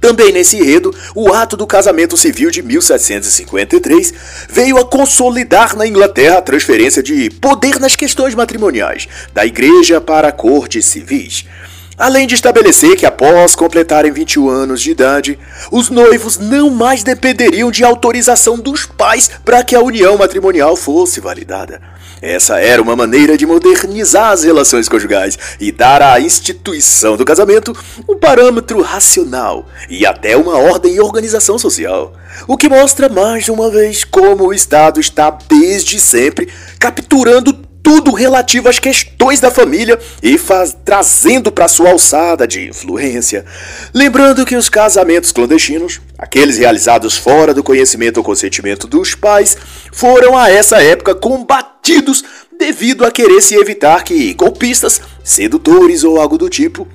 Também 0.00 0.30
nesse 0.30 0.56
enredo, 0.56 0.94
o 1.14 1.32
ato 1.32 1.56
do 1.56 1.66
casamento 1.66 2.16
civil 2.16 2.50
de 2.50 2.62
1753 2.62 4.14
veio 4.48 4.78
a 4.78 4.84
consolidar 4.84 5.74
na 5.74 5.86
Inglaterra 5.86 6.38
a 6.38 6.42
transferência 6.42 7.02
de 7.02 7.30
poder 7.30 7.80
nas 7.80 7.96
questões 7.96 8.34
matrimoniais, 8.34 9.08
da 9.32 9.44
igreja 9.44 10.00
para 10.00 10.30
cortes 10.30 10.84
civis. 10.84 11.44
Além 11.98 12.26
de 12.26 12.34
estabelecer 12.34 12.94
que 12.94 13.06
após 13.06 13.56
completarem 13.56 14.12
21 14.12 14.50
anos 14.50 14.82
de 14.82 14.90
idade, 14.90 15.38
os 15.72 15.88
noivos 15.88 16.36
não 16.36 16.68
mais 16.68 17.02
dependeriam 17.02 17.70
de 17.70 17.82
autorização 17.82 18.58
dos 18.58 18.84
pais 18.84 19.30
para 19.42 19.64
que 19.64 19.74
a 19.74 19.80
união 19.80 20.18
matrimonial 20.18 20.76
fosse 20.76 21.20
validada. 21.20 21.80
Essa 22.20 22.58
era 22.58 22.82
uma 22.82 22.96
maneira 22.96 23.36
de 23.36 23.46
modernizar 23.46 24.30
as 24.32 24.42
relações 24.42 24.88
conjugais 24.88 25.38
e 25.58 25.72
dar 25.72 26.02
à 26.02 26.20
instituição 26.20 27.16
do 27.16 27.24
casamento 27.24 27.74
um 28.06 28.18
parâmetro 28.18 28.80
racional 28.82 29.66
e 29.88 30.04
até 30.04 30.36
uma 30.36 30.58
ordem 30.58 30.94
e 30.94 31.00
organização 31.00 31.58
social. 31.58 32.12
O 32.46 32.56
que 32.56 32.68
mostra 32.68 33.08
mais 33.08 33.48
uma 33.48 33.70
vez 33.70 34.04
como 34.04 34.46
o 34.46 34.54
Estado 34.54 35.00
está 35.00 35.30
desde 35.48 35.98
sempre 35.98 36.48
capturando 36.78 37.65
tudo 37.86 38.10
relativo 38.10 38.68
às 38.68 38.80
questões 38.80 39.38
da 39.38 39.48
família 39.48 39.96
e 40.20 40.36
faz, 40.36 40.76
trazendo 40.84 41.52
para 41.52 41.68
sua 41.68 41.90
alçada 41.90 42.44
de 42.44 42.68
influência. 42.68 43.44
Lembrando 43.94 44.44
que 44.44 44.56
os 44.56 44.68
casamentos 44.68 45.30
clandestinos, 45.30 46.00
aqueles 46.18 46.58
realizados 46.58 47.16
fora 47.16 47.54
do 47.54 47.62
conhecimento 47.62 48.16
ou 48.16 48.24
consentimento 48.24 48.88
dos 48.88 49.14
pais, 49.14 49.56
foram 49.92 50.36
a 50.36 50.50
essa 50.50 50.82
época 50.82 51.14
combatidos 51.14 52.24
devido 52.58 53.04
a 53.04 53.10
querer 53.12 53.40
se 53.40 53.54
evitar 53.54 54.02
que 54.02 54.34
golpistas, 54.34 55.00
sedutores 55.22 56.02
ou 56.02 56.20
algo 56.20 56.36
do 56.36 56.48
tipo 56.48 56.88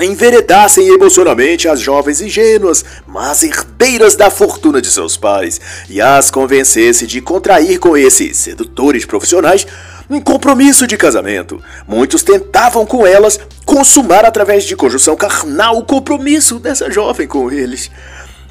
enveredassem 0.00 0.88
emocionalmente 0.88 1.68
as 1.68 1.78
jovens 1.78 2.20
ingênuas, 2.20 2.84
mas 3.06 3.42
herdeiras 3.42 4.16
da 4.16 4.30
fortuna 4.30 4.80
de 4.80 4.90
seus 4.90 5.16
pais, 5.18 5.60
e 5.88 6.00
as 6.00 6.30
convencesse 6.30 7.06
de 7.06 7.20
contrair 7.20 7.78
com 7.78 7.96
esses 7.96 8.38
sedutores 8.38 9.04
profissionais 9.04 9.66
um 10.12 10.20
compromisso 10.20 10.86
de 10.86 10.96
casamento. 10.96 11.62
Muitos 11.86 12.22
tentavam 12.22 12.84
com 12.84 13.06
elas 13.06 13.40
consumar 13.64 14.24
através 14.24 14.64
de 14.64 14.76
conjunção 14.76 15.16
carnal 15.16 15.78
o 15.78 15.84
compromisso 15.84 16.58
dessa 16.58 16.90
jovem 16.90 17.26
com 17.26 17.50
eles. 17.50 17.90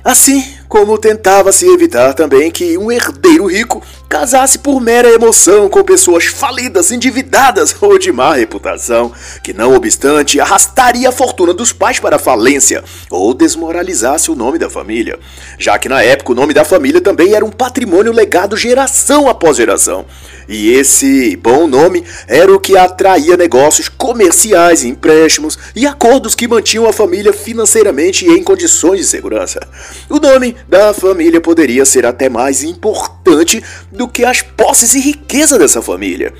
Assim 0.03 0.60
como 0.71 0.97
tentava-se 0.97 1.67
evitar 1.67 2.13
também 2.13 2.49
que 2.49 2.77
um 2.77 2.89
herdeiro 2.89 3.45
rico 3.45 3.83
casasse 4.07 4.59
por 4.59 4.79
mera 4.79 5.09
emoção 5.09 5.67
com 5.67 5.83
pessoas 5.83 6.25
falidas, 6.25 6.93
endividadas 6.93 7.75
ou 7.81 7.99
de 7.99 8.09
má 8.09 8.35
reputação, 8.35 9.11
que 9.43 9.51
não 9.51 9.75
obstante 9.75 10.39
arrastaria 10.39 11.09
a 11.09 11.11
fortuna 11.11 11.53
dos 11.53 11.73
pais 11.73 11.99
para 11.99 12.15
a 12.15 12.19
falência 12.19 12.85
ou 13.09 13.33
desmoralizasse 13.33 14.31
o 14.31 14.35
nome 14.35 14.57
da 14.57 14.69
família, 14.69 15.19
já 15.59 15.77
que 15.77 15.89
na 15.89 16.01
época 16.01 16.31
o 16.31 16.35
nome 16.35 16.53
da 16.53 16.63
família 16.63 17.01
também 17.01 17.33
era 17.33 17.43
um 17.43 17.51
patrimônio 17.51 18.13
legado 18.13 18.55
geração 18.55 19.27
após 19.27 19.57
geração. 19.57 20.05
E 20.47 20.71
esse 20.71 21.37
bom 21.37 21.67
nome 21.67 22.03
era 22.27 22.53
o 22.53 22.59
que 22.59 22.75
atraía 22.75 23.37
negócios 23.37 23.87
comerciais, 23.87 24.83
empréstimos 24.83 25.57
e 25.73 25.85
acordos 25.85 26.35
que 26.35 26.47
mantinham 26.47 26.87
a 26.87 26.93
família 26.93 27.31
financeiramente 27.31 28.25
em 28.25 28.43
condições 28.43 28.99
de 28.99 29.05
segurança. 29.05 29.65
O 30.09 30.19
nome 30.19 30.57
da 30.67 30.93
família 30.93 31.41
poderia 31.41 31.85
ser 31.85 32.05
até 32.05 32.29
mais 32.29 32.63
importante 32.63 33.63
do 33.91 34.07
que 34.07 34.23
as 34.25 34.41
posses 34.41 34.93
e 34.93 34.99
riqueza 34.99 35.57
dessa 35.57 35.81
família. 35.81 36.33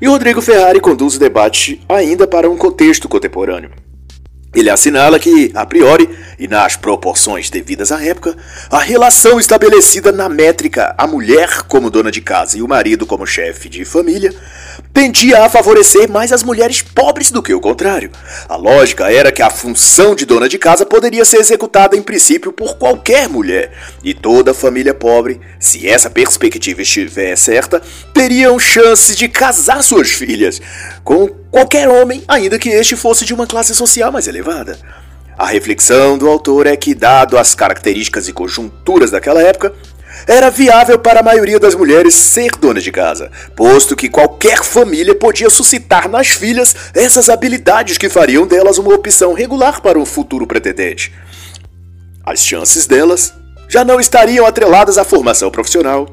E 0.00 0.06
Rodrigo 0.06 0.42
Ferrari 0.42 0.80
conduz 0.80 1.16
o 1.16 1.20
debate 1.20 1.80
ainda 1.88 2.26
para 2.26 2.50
um 2.50 2.56
contexto 2.56 3.08
contemporâneo. 3.08 3.70
Ele 4.54 4.70
assinala 4.70 5.18
que, 5.18 5.50
a 5.54 5.66
priori, 5.66 6.08
e 6.38 6.48
nas 6.48 6.76
proporções 6.76 7.50
devidas 7.50 7.92
à 7.92 8.02
época, 8.04 8.36
a 8.70 8.78
relação 8.78 9.38
estabelecida 9.38 10.12
na 10.12 10.28
métrica 10.28 10.94
a 10.96 11.06
mulher 11.06 11.62
como 11.62 11.90
dona 11.90 12.10
de 12.10 12.20
casa 12.20 12.58
e 12.58 12.62
o 12.62 12.68
marido 12.68 13.06
como 13.06 13.26
chefe 13.26 13.68
de 13.68 13.84
família 13.84 14.32
tendia 14.92 15.44
a 15.44 15.48
favorecer 15.50 16.10
mais 16.10 16.32
as 16.32 16.42
mulheres 16.42 16.82
pobres 16.82 17.30
do 17.30 17.42
que 17.42 17.52
o 17.52 17.60
contrário. 17.60 18.10
A 18.48 18.56
lógica 18.56 19.10
era 19.10 19.32
que 19.32 19.42
a 19.42 19.50
função 19.50 20.14
de 20.14 20.24
dona 20.24 20.48
de 20.48 20.58
casa 20.58 20.86
poderia 20.86 21.24
ser 21.24 21.38
executada 21.38 21.96
em 21.96 22.02
princípio 22.02 22.52
por 22.52 22.76
qualquer 22.76 23.28
mulher, 23.28 23.72
e 24.02 24.14
toda 24.14 24.54
família 24.54 24.94
pobre, 24.94 25.40
se 25.58 25.88
essa 25.88 26.08
perspectiva 26.10 26.82
estiver 26.82 27.36
certa, 27.36 27.82
teriam 28.12 28.58
chance 28.58 29.14
de 29.14 29.28
casar 29.28 29.82
suas 29.82 30.10
filhas 30.10 30.60
com 31.02 31.28
qualquer 31.50 31.88
homem, 31.88 32.22
ainda 32.26 32.58
que 32.58 32.68
este 32.68 32.96
fosse 32.96 33.24
de 33.24 33.34
uma 33.34 33.46
classe 33.46 33.74
social 33.74 34.10
mais 34.10 34.26
elevada. 34.26 34.78
A 35.36 35.46
reflexão 35.46 36.16
do 36.16 36.28
autor 36.28 36.66
é 36.66 36.76
que, 36.76 36.94
dado 36.94 37.36
as 37.36 37.54
características 37.54 38.28
e 38.28 38.32
conjunturas 38.32 39.10
daquela 39.10 39.42
época, 39.42 39.72
era 40.28 40.48
viável 40.48 40.96
para 40.96 41.20
a 41.20 41.22
maioria 41.24 41.58
das 41.58 41.74
mulheres 41.74 42.14
ser 42.14 42.52
dona 42.52 42.80
de 42.80 42.92
casa, 42.92 43.32
posto 43.56 43.96
que 43.96 44.08
qualquer 44.08 44.62
família 44.62 45.14
podia 45.14 45.50
suscitar 45.50 46.08
nas 46.08 46.28
filhas 46.28 46.74
essas 46.94 47.28
habilidades 47.28 47.98
que 47.98 48.08
fariam 48.08 48.46
delas 48.46 48.78
uma 48.78 48.94
opção 48.94 49.32
regular 49.32 49.80
para 49.82 49.98
um 49.98 50.06
futuro 50.06 50.46
pretendente. 50.46 51.12
As 52.24 52.40
chances 52.40 52.86
delas 52.86 53.34
já 53.68 53.84
não 53.84 53.98
estariam 53.98 54.46
atreladas 54.46 54.98
à 54.98 55.04
formação 55.04 55.50
profissional, 55.50 56.08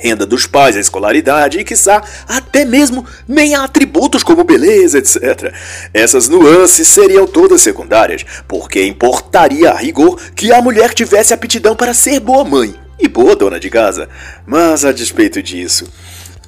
renda 0.00 0.24
dos 0.24 0.46
pais, 0.46 0.76
a 0.76 0.80
escolaridade 0.80 1.58
e, 1.58 1.64
quiçá, 1.64 2.02
até 2.26 2.64
mesmo 2.64 3.06
nem 3.28 3.54
a 3.54 3.64
atributos 3.64 4.22
como 4.22 4.44
beleza, 4.44 4.98
etc. 4.98 5.52
Essas 5.92 6.28
nuances 6.28 6.88
seriam 6.88 7.26
todas 7.26 7.60
secundárias, 7.60 8.24
porque 8.48 8.84
importaria 8.84 9.70
a 9.70 9.76
rigor 9.76 10.18
que 10.34 10.52
a 10.52 10.62
mulher 10.62 10.94
tivesse 10.94 11.34
aptidão 11.34 11.76
para 11.76 11.94
ser 11.94 12.20
boa 12.20 12.44
mãe 12.44 12.74
e 12.98 13.08
boa 13.08 13.34
dona 13.34 13.58
de 13.58 13.70
casa. 13.70 14.08
Mas, 14.46 14.84
a 14.84 14.92
despeito 14.92 15.42
disso, 15.42 15.86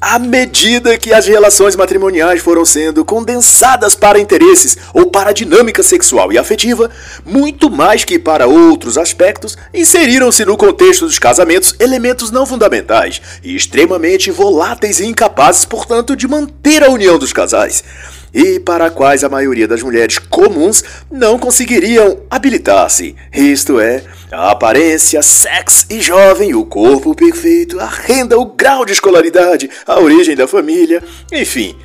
à 0.03 0.19
medida 0.19 0.99
que 0.99 1.13
as 1.13 1.29
relações 1.29 1.77
matrimoniais 1.77 2.43
foram 2.43 2.65
sendo 2.65 3.05
condensadas 3.05 3.95
para 3.95 4.19
interesses 4.19 4.77
ou 4.93 5.07
para 5.07 5.31
a 5.31 5.33
dinâmica 5.33 5.81
sexual 5.81 6.33
e 6.33 6.39
afetiva, 6.39 6.91
muito 7.25 7.71
mais 7.71 8.05
que 8.05 8.19
para 8.19 8.49
outros 8.49 8.99
aspectos, 8.99 9.57
inseriram-se 9.73 10.45
no 10.45 10.57
contexto 10.57 11.07
dos 11.07 11.21
casamentos 11.21 11.77
elementos 11.79 12.33
não 12.33 12.45
fundamentais 12.45 13.23
e 13.45 13.55
extremamente 13.55 14.29
voláteis 14.33 14.99
e 14.99 15.07
incapazes, 15.07 15.65
portanto, 15.65 16.17
de 16.17 16.27
manter 16.27 16.83
a 16.83 16.91
união 16.91 17.17
dos 17.17 17.33
casais 17.33 17.85
e 18.33 18.59
para 18.59 18.91
quais 18.91 19.23
a 19.23 19.29
maioria 19.29 19.69
das 19.69 19.83
mulheres 19.83 20.19
comuns 20.19 20.83
não 21.11 21.39
conseguiriam 21.39 22.21
habilitar-se, 22.31 23.15
isto 23.33 23.79
é, 23.79 24.03
a 24.31 24.51
aparência, 24.51 25.21
sexo 25.23 25.87
e 25.91 26.01
jovem, 26.01 26.55
o 26.55 26.65
corpo 26.65 27.15
perfeito, 27.15 27.79
a 27.79 27.87
renda, 27.87 28.39
o 28.39 28.47
grau 28.47 28.85
de 28.85 28.93
escolaridade, 28.93 29.69
a 29.87 30.01
origem 30.01 30.35
da 30.35 30.49
família, 30.49 31.03
enfim. 31.33 31.77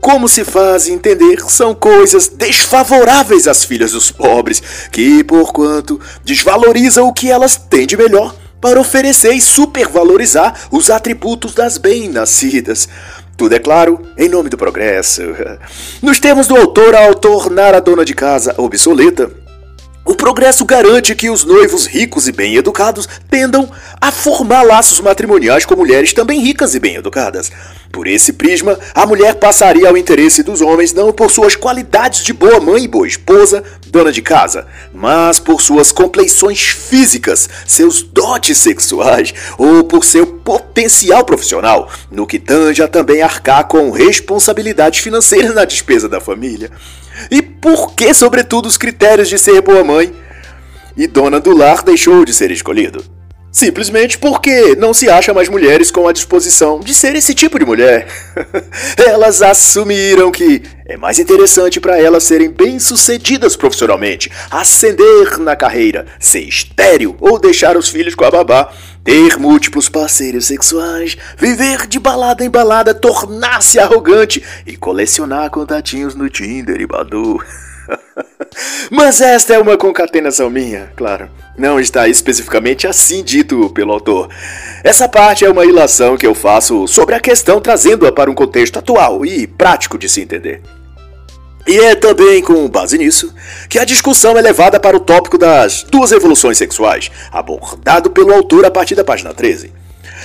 Como 0.00 0.28
se 0.28 0.44
faz 0.44 0.86
entender, 0.86 1.40
são 1.48 1.74
coisas 1.74 2.28
desfavoráveis 2.28 3.48
às 3.48 3.64
filhas 3.64 3.92
dos 3.92 4.10
pobres, 4.10 4.62
que, 4.92 5.24
porquanto, 5.24 5.98
desvalorizam 6.22 7.08
o 7.08 7.12
que 7.12 7.30
elas 7.30 7.56
têm 7.56 7.86
de 7.86 7.96
melhor 7.96 8.36
para 8.60 8.80
oferecer 8.80 9.32
e 9.32 9.40
supervalorizar 9.40 10.68
os 10.70 10.90
atributos 10.90 11.54
das 11.54 11.78
bem-nascidas. 11.78 12.88
Tudo 13.36 13.54
é 13.54 13.58
claro, 13.58 14.00
em 14.16 14.28
nome 14.28 14.48
do 14.48 14.56
progresso. 14.56 15.22
Nos 16.00 16.20
termos 16.20 16.46
do 16.46 16.56
autor, 16.56 16.94
ao 16.94 17.14
tornar 17.14 17.74
a 17.74 17.80
dona 17.80 18.04
de 18.04 18.14
casa 18.14 18.54
obsoleta, 18.56 19.30
o 20.04 20.14
progresso 20.14 20.64
garante 20.66 21.14
que 21.14 21.30
os 21.30 21.44
noivos 21.44 21.86
ricos 21.86 22.28
e 22.28 22.32
bem 22.32 22.56
educados 22.56 23.08
tendam 23.30 23.70
a 24.00 24.12
formar 24.12 24.62
laços 24.62 25.00
matrimoniais 25.00 25.64
com 25.64 25.74
mulheres 25.74 26.12
também 26.12 26.40
ricas 26.40 26.74
e 26.74 26.80
bem 26.80 26.96
educadas. 26.96 27.50
Por 27.94 28.08
esse 28.08 28.32
prisma, 28.32 28.76
a 28.92 29.06
mulher 29.06 29.36
passaria 29.36 29.88
ao 29.88 29.96
interesse 29.96 30.42
dos 30.42 30.60
homens 30.60 30.92
não 30.92 31.12
por 31.12 31.30
suas 31.30 31.54
qualidades 31.54 32.24
de 32.24 32.32
boa 32.32 32.58
mãe 32.58 32.82
e 32.82 32.88
boa 32.88 33.06
esposa, 33.06 33.62
dona 33.86 34.10
de 34.10 34.20
casa, 34.20 34.66
mas 34.92 35.38
por 35.38 35.62
suas 35.62 35.92
compleições 35.92 36.60
físicas, 36.60 37.48
seus 37.64 38.02
dotes 38.02 38.58
sexuais 38.58 39.32
ou 39.56 39.84
por 39.84 40.04
seu 40.04 40.26
potencial 40.26 41.24
profissional, 41.24 41.88
no 42.10 42.26
que 42.26 42.40
tange 42.40 42.82
a 42.82 42.88
também 42.88 43.22
arcar 43.22 43.68
com 43.68 43.92
responsabilidade 43.92 45.00
financeira 45.00 45.52
na 45.52 45.64
despesa 45.64 46.08
da 46.08 46.20
família. 46.20 46.72
E 47.30 47.40
por 47.40 47.94
que, 47.94 48.12
sobretudo, 48.12 48.66
os 48.66 48.76
critérios 48.76 49.28
de 49.28 49.38
ser 49.38 49.60
boa 49.60 49.84
mãe 49.84 50.12
e 50.96 51.06
dona 51.06 51.38
do 51.38 51.56
lar 51.56 51.84
deixou 51.84 52.24
de 52.24 52.34
ser 52.34 52.50
escolhido? 52.50 53.13
Simplesmente 53.54 54.18
porque 54.18 54.74
não 54.74 54.92
se 54.92 55.08
acha 55.08 55.32
mais 55.32 55.48
mulheres 55.48 55.88
com 55.88 56.08
a 56.08 56.12
disposição 56.12 56.80
de 56.80 56.92
ser 56.92 57.14
esse 57.14 57.32
tipo 57.32 57.56
de 57.56 57.64
mulher. 57.64 58.08
elas 58.98 59.42
assumiram 59.42 60.32
que 60.32 60.60
é 60.84 60.96
mais 60.96 61.20
interessante 61.20 61.78
para 61.78 61.96
elas 61.96 62.24
serem 62.24 62.50
bem-sucedidas 62.50 63.54
profissionalmente, 63.54 64.28
ascender 64.50 65.38
na 65.38 65.54
carreira, 65.54 66.04
ser 66.18 66.40
estéril 66.40 67.16
ou 67.20 67.38
deixar 67.38 67.76
os 67.76 67.88
filhos 67.88 68.16
com 68.16 68.24
a 68.24 68.30
babá, 68.32 68.72
ter 69.04 69.38
múltiplos 69.38 69.88
parceiros 69.88 70.46
sexuais, 70.46 71.16
viver 71.38 71.86
de 71.86 72.00
balada 72.00 72.44
em 72.44 72.50
balada, 72.50 72.92
tornar-se 72.92 73.78
arrogante 73.78 74.42
e 74.66 74.76
colecionar 74.76 75.48
contatinhos 75.50 76.16
no 76.16 76.28
Tinder 76.28 76.80
e 76.80 76.86
Badu. 76.88 77.38
Mas 78.90 79.20
esta 79.20 79.54
é 79.54 79.58
uma 79.58 79.76
concatenação 79.76 80.50
minha, 80.50 80.92
claro. 80.96 81.28
Não 81.56 81.78
está 81.78 82.08
especificamente 82.08 82.86
assim 82.86 83.22
dito 83.22 83.70
pelo 83.70 83.92
autor. 83.92 84.28
Essa 84.82 85.08
parte 85.08 85.44
é 85.44 85.50
uma 85.50 85.64
ilação 85.64 86.16
que 86.16 86.26
eu 86.26 86.34
faço 86.34 86.86
sobre 86.86 87.14
a 87.14 87.20
questão, 87.20 87.60
trazendo-a 87.60 88.12
para 88.12 88.30
um 88.30 88.34
contexto 88.34 88.78
atual 88.78 89.24
e 89.24 89.46
prático 89.46 89.98
de 89.98 90.08
se 90.08 90.20
entender. 90.20 90.62
E 91.66 91.78
é 91.78 91.94
também 91.94 92.42
com 92.42 92.68
base 92.68 92.98
nisso 92.98 93.32
que 93.70 93.78
a 93.78 93.84
discussão 93.84 94.36
é 94.36 94.42
levada 94.42 94.78
para 94.78 94.96
o 94.96 95.00
tópico 95.00 95.38
das 95.38 95.82
duas 95.82 96.12
evoluções 96.12 96.58
sexuais, 96.58 97.10
abordado 97.32 98.10
pelo 98.10 98.34
autor 98.34 98.66
a 98.66 98.70
partir 98.70 98.94
da 98.94 99.04
página 99.04 99.32
13. 99.32 99.72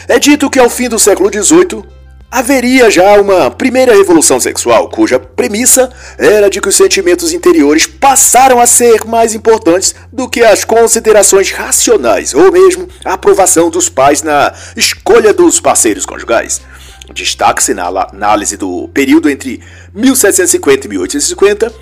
É 0.07 0.19
dito 0.19 0.49
que 0.49 0.59
ao 0.59 0.69
fim 0.69 0.89
do 0.89 0.99
século 0.99 1.29
XVIII, 1.31 1.83
Haveria 2.31 2.91
já 2.91 3.19
uma 3.19 3.49
primeira 3.49 3.91
revolução 3.91 4.39
sexual, 4.39 4.87
cuja 4.87 5.19
premissa 5.19 5.91
era 6.15 6.47
de 6.47 6.61
que 6.61 6.69
os 6.69 6.75
sentimentos 6.75 7.33
interiores 7.33 7.87
passaram 7.87 8.59
a 8.59 8.67
ser 8.67 9.03
mais 9.03 9.33
importantes 9.33 9.95
do 10.13 10.29
que 10.29 10.43
as 10.43 10.63
considerações 10.63 11.49
racionais 11.49 12.35
ou 12.35 12.51
mesmo 12.51 12.87
a 13.03 13.13
aprovação 13.13 13.71
dos 13.71 13.89
pais 13.89 14.21
na 14.21 14.53
escolha 14.77 15.33
dos 15.33 15.59
parceiros 15.59 16.05
conjugais. 16.05 16.61
Destaque-se 17.11 17.73
na 17.73 17.87
análise 17.87 18.55
do 18.55 18.87
período 18.89 19.27
entre 19.27 19.59
1750 19.95 20.85
e 20.85 20.89
1850 20.89 21.73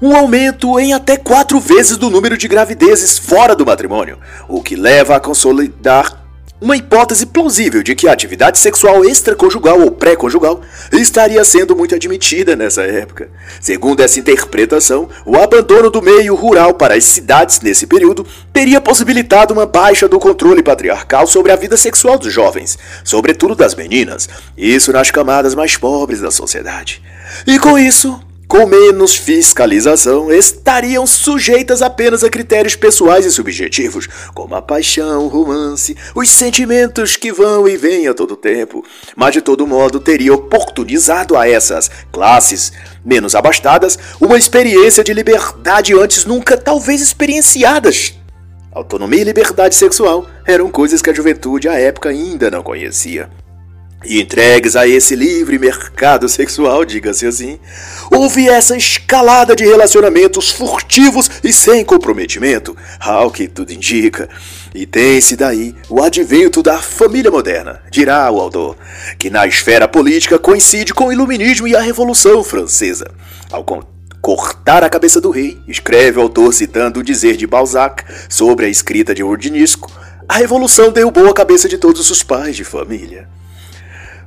um 0.00 0.14
aumento 0.14 0.78
em 0.78 0.92
até 0.92 1.16
quatro 1.16 1.58
vezes 1.58 1.96
do 1.96 2.10
número 2.10 2.36
de 2.36 2.46
gravidezes 2.46 3.18
fora 3.18 3.56
do 3.56 3.66
matrimônio, 3.66 4.18
o 4.46 4.62
que 4.62 4.76
leva 4.76 5.16
a 5.16 5.20
consolidar 5.20 6.25
uma 6.60 6.76
hipótese 6.76 7.26
plausível 7.26 7.82
de 7.82 7.94
que 7.94 8.08
a 8.08 8.12
atividade 8.12 8.58
sexual 8.58 9.04
extraconjugal 9.04 9.80
ou 9.80 9.90
pré-conjugal 9.90 10.60
estaria 10.92 11.44
sendo 11.44 11.76
muito 11.76 11.94
admitida 11.94 12.56
nessa 12.56 12.82
época. 12.82 13.28
Segundo 13.60 14.00
essa 14.00 14.18
interpretação, 14.18 15.08
o 15.24 15.36
abandono 15.36 15.90
do 15.90 16.00
meio 16.00 16.34
rural 16.34 16.74
para 16.74 16.94
as 16.94 17.04
cidades 17.04 17.60
nesse 17.60 17.86
período 17.86 18.26
teria 18.52 18.80
possibilitado 18.80 19.52
uma 19.52 19.66
baixa 19.66 20.08
do 20.08 20.18
controle 20.18 20.62
patriarcal 20.62 21.26
sobre 21.26 21.52
a 21.52 21.56
vida 21.56 21.76
sexual 21.76 22.18
dos 22.18 22.32
jovens, 22.32 22.78
sobretudo 23.04 23.54
das 23.54 23.74
meninas, 23.74 24.28
isso 24.56 24.92
nas 24.92 25.10
camadas 25.10 25.54
mais 25.54 25.76
pobres 25.76 26.20
da 26.20 26.30
sociedade. 26.30 27.02
E 27.46 27.58
com 27.58 27.78
isso, 27.78 28.18
com 28.48 28.64
menos 28.64 29.16
fiscalização, 29.16 30.32
estariam 30.32 31.06
sujeitas 31.06 31.82
apenas 31.82 32.22
a 32.22 32.30
critérios 32.30 32.76
pessoais 32.76 33.26
e 33.26 33.30
subjetivos, 33.30 34.08
como 34.34 34.54
a 34.54 34.62
paixão, 34.62 35.24
o 35.24 35.28
romance, 35.28 35.96
os 36.14 36.30
sentimentos 36.30 37.16
que 37.16 37.32
vão 37.32 37.66
e 37.66 37.76
vêm 37.76 38.06
a 38.06 38.14
todo 38.14 38.36
tempo. 38.36 38.84
Mas 39.16 39.32
de 39.32 39.42
todo 39.42 39.66
modo 39.66 39.98
teria 39.98 40.32
oportunizado 40.32 41.36
a 41.36 41.48
essas 41.48 41.90
classes 42.12 42.72
menos 43.04 43.34
abastadas 43.34 43.98
uma 44.20 44.38
experiência 44.38 45.02
de 45.02 45.12
liberdade 45.12 45.92
antes 45.94 46.24
nunca 46.24 46.56
talvez 46.56 47.02
experienciadas. 47.02 48.14
Autonomia 48.70 49.22
e 49.22 49.24
liberdade 49.24 49.74
sexual 49.74 50.26
eram 50.46 50.70
coisas 50.70 51.02
que 51.02 51.10
a 51.10 51.14
juventude 51.14 51.68
à 51.68 51.74
época 51.74 52.10
ainda 52.10 52.50
não 52.50 52.62
conhecia 52.62 53.28
e 54.04 54.20
entregues 54.20 54.76
a 54.76 54.86
esse 54.86 55.16
livre 55.16 55.58
mercado 55.58 56.28
sexual, 56.28 56.84
diga-se 56.84 57.26
assim, 57.26 57.58
houve 58.10 58.48
essa 58.48 58.76
escalada 58.76 59.56
de 59.56 59.64
relacionamentos 59.64 60.50
furtivos 60.50 61.30
e 61.42 61.52
sem 61.52 61.84
comprometimento, 61.84 62.76
ao 63.00 63.30
que 63.30 63.48
tudo 63.48 63.72
indica. 63.72 64.28
E 64.74 64.86
tem-se 64.86 65.36
daí 65.36 65.74
o 65.88 66.02
advento 66.02 66.62
da 66.62 66.78
família 66.78 67.30
moderna, 67.30 67.82
dirá 67.90 68.30
o 68.30 68.40
autor, 68.40 68.76
que 69.18 69.30
na 69.30 69.46
esfera 69.46 69.88
política 69.88 70.38
coincide 70.38 70.92
com 70.92 71.06
o 71.06 71.12
Iluminismo 71.12 71.66
e 71.66 71.74
a 71.74 71.80
Revolução 71.80 72.44
Francesa. 72.44 73.10
Ao 73.50 73.64
cortar 74.20 74.84
a 74.84 74.90
cabeça 74.90 75.20
do 75.20 75.30
rei, 75.30 75.58
escreve 75.66 76.18
o 76.18 76.22
autor 76.22 76.52
citando 76.52 77.00
o 77.00 77.02
dizer 77.02 77.36
de 77.36 77.46
Balzac 77.46 78.04
sobre 78.28 78.66
a 78.66 78.68
escrita 78.68 79.14
de 79.14 79.22
Ordinisco, 79.22 79.90
a 80.28 80.38
revolução 80.38 80.90
derrubou 80.90 81.28
a 81.28 81.34
cabeça 81.34 81.68
de 81.68 81.78
todos 81.78 82.10
os 82.10 82.22
pais 82.22 82.56
de 82.56 82.64
família. 82.64 83.28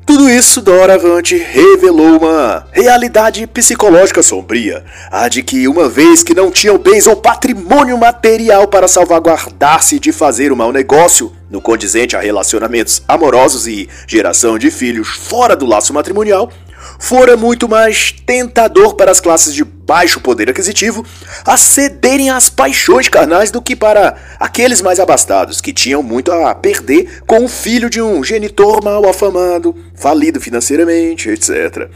Tudo 0.05 0.27
isso, 0.29 0.62
doravante, 0.62 1.35
revelou 1.38 2.17
uma 2.17 2.65
realidade 2.71 3.45
psicológica 3.45 4.23
sombria, 4.23 4.83
a 5.12 5.29
de 5.29 5.43
que, 5.43 5.67
uma 5.67 5.88
vez 5.88 6.23
que 6.23 6.33
não 6.33 6.49
tinham 6.49 6.77
bens 6.77 7.05
ou 7.05 7.15
patrimônio 7.15 7.97
material 7.97 8.67
para 8.67 8.88
salvaguardar-se 8.88 9.99
de 9.99 10.12
fazer 10.12 10.51
um 10.51 10.55
mau 10.55 10.71
negócio, 10.71 11.31
no 11.49 11.62
condizente 11.62 12.15
a 12.15 12.19
relacionamentos 12.19 13.03
amorosos 13.07 13.67
e 13.67 13.88
geração 14.07 14.57
de 14.57 14.71
filhos 14.71 15.09
fora 15.09 15.55
do 15.55 15.65
laço 15.65 15.93
matrimonial, 15.93 16.51
fora 16.99 17.38
muito 17.38 17.67
mais 17.67 18.12
tentador 18.12 18.93
para 18.93 19.09
as 19.09 19.21
classes 19.21 19.53
de 19.53 19.63
baixo 19.63 20.19
poder 20.19 20.49
aquisitivo 20.49 21.03
acederem 21.45 22.29
às 22.29 22.49
paixões 22.49 23.07
carnais 23.07 23.49
do 23.49 23.62
que 23.62 23.75
para 23.75 24.15
aqueles 24.39 24.81
mais 24.81 24.99
abastados, 24.99 25.62
que 25.62 25.73
tinham 25.73 26.03
muito 26.03 26.31
a 26.31 26.53
perder 26.53 27.23
com 27.25 27.45
o 27.45 27.47
filho 27.47 27.89
de 27.89 28.01
um 28.01 28.23
genitor 28.23 28.83
mal 28.83 29.07
afamado, 29.09 29.75
falido 29.95 30.39
financeiramente, 30.39 31.29
etc. 31.29 31.89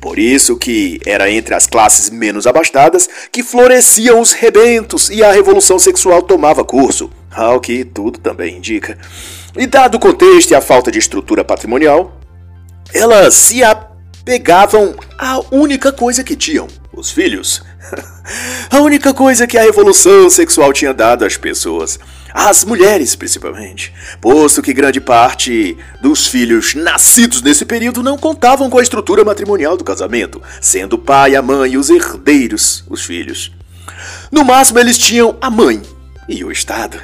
Por 0.00 0.18
isso 0.18 0.56
que 0.56 1.00
era 1.06 1.30
entre 1.30 1.54
as 1.54 1.66
classes 1.66 2.10
menos 2.10 2.46
abastadas 2.46 3.08
que 3.32 3.42
floresciam 3.42 4.20
os 4.20 4.32
rebentos 4.32 5.08
e 5.08 5.24
a 5.24 5.32
revolução 5.32 5.78
sexual 5.78 6.22
tomava 6.22 6.64
curso, 6.64 7.10
ao 7.30 7.60
que 7.60 7.84
tudo 7.84 8.18
também 8.18 8.58
indica. 8.58 8.98
E 9.56 9.66
dado 9.66 9.96
o 9.96 10.00
contexto 10.00 10.50
e 10.50 10.54
a 10.54 10.60
falta 10.60 10.90
de 10.90 10.98
estrutura 10.98 11.44
patrimonial, 11.44 12.18
ela 12.92 13.30
se 13.30 13.62
pegavam 14.24 14.94
a 15.18 15.40
única 15.50 15.92
coisa 15.92 16.24
que 16.24 16.34
tinham: 16.34 16.68
os 16.92 17.10
filhos. 17.10 17.62
a 18.70 18.80
única 18.80 19.12
coisa 19.12 19.46
que 19.46 19.58
a 19.58 19.62
revolução 19.62 20.30
sexual 20.30 20.72
tinha 20.72 20.94
dado 20.94 21.24
às 21.24 21.36
pessoas. 21.36 21.98
Às 22.32 22.64
mulheres, 22.64 23.14
principalmente, 23.14 23.94
posto 24.20 24.60
que 24.60 24.72
grande 24.72 25.00
parte 25.00 25.76
dos 26.02 26.26
filhos 26.26 26.74
nascidos 26.74 27.40
nesse 27.42 27.64
período 27.64 28.02
não 28.02 28.18
contavam 28.18 28.68
com 28.68 28.78
a 28.78 28.82
estrutura 28.82 29.24
matrimonial 29.24 29.76
do 29.76 29.84
casamento, 29.84 30.42
sendo 30.60 30.94
o 30.94 30.98
pai, 30.98 31.36
a 31.36 31.42
mãe 31.42 31.72
e 31.72 31.78
os 31.78 31.90
herdeiros 31.90 32.82
os 32.90 33.04
filhos. 33.04 33.52
No 34.32 34.44
máximo, 34.44 34.80
eles 34.80 34.98
tinham 34.98 35.36
a 35.40 35.48
mãe 35.48 35.80
e 36.28 36.42
o 36.42 36.50
Estado 36.50 37.00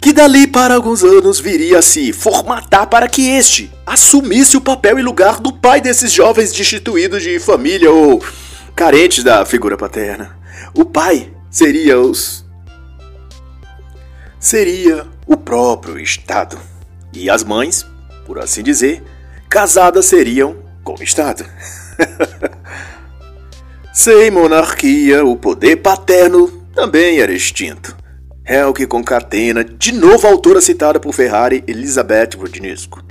que 0.00 0.12
dali 0.12 0.46
para 0.46 0.74
alguns 0.74 1.02
anos 1.02 1.40
viria 1.40 1.78
a 1.78 1.82
se 1.82 2.12
formatar 2.12 2.86
para 2.88 3.08
que 3.08 3.28
este 3.30 3.70
assumisse 3.84 4.56
o 4.56 4.60
papel 4.60 4.98
e 4.98 5.02
lugar 5.02 5.40
do 5.40 5.52
pai 5.52 5.80
desses 5.80 6.12
jovens 6.12 6.52
destituídos 6.52 7.22
de 7.22 7.38
família 7.38 7.90
ou 7.90 8.22
carentes 8.76 9.24
da 9.24 9.44
figura 9.44 9.76
paterna. 9.76 10.38
O 10.72 10.84
pai 10.84 11.32
seria 11.50 11.98
os 11.98 12.46
seria 14.38 15.04
o 15.26 15.36
próprio 15.36 15.98
Estado. 15.98 16.58
E 17.12 17.28
as 17.28 17.42
mães, 17.42 17.84
por 18.24 18.38
assim 18.38 18.62
dizer, 18.62 19.02
casadas 19.48 20.06
seriam 20.06 20.56
com 20.84 20.94
o 20.94 21.02
Estado. 21.02 21.44
Sem 23.92 24.30
monarquia, 24.30 25.24
o 25.24 25.34
poder 25.34 25.76
paterno 25.76 26.46
também 26.72 27.18
era 27.18 27.32
extinto 27.32 27.97
que 28.74 28.86
concatena 28.86 29.62
de 29.62 29.92
novo 29.92 30.26
a 30.26 30.30
autora 30.30 30.60
citada 30.62 30.98
por 30.98 31.12
Ferrari, 31.12 31.62
Elizabeth 31.66 32.30
Rodinisco. 32.34 33.04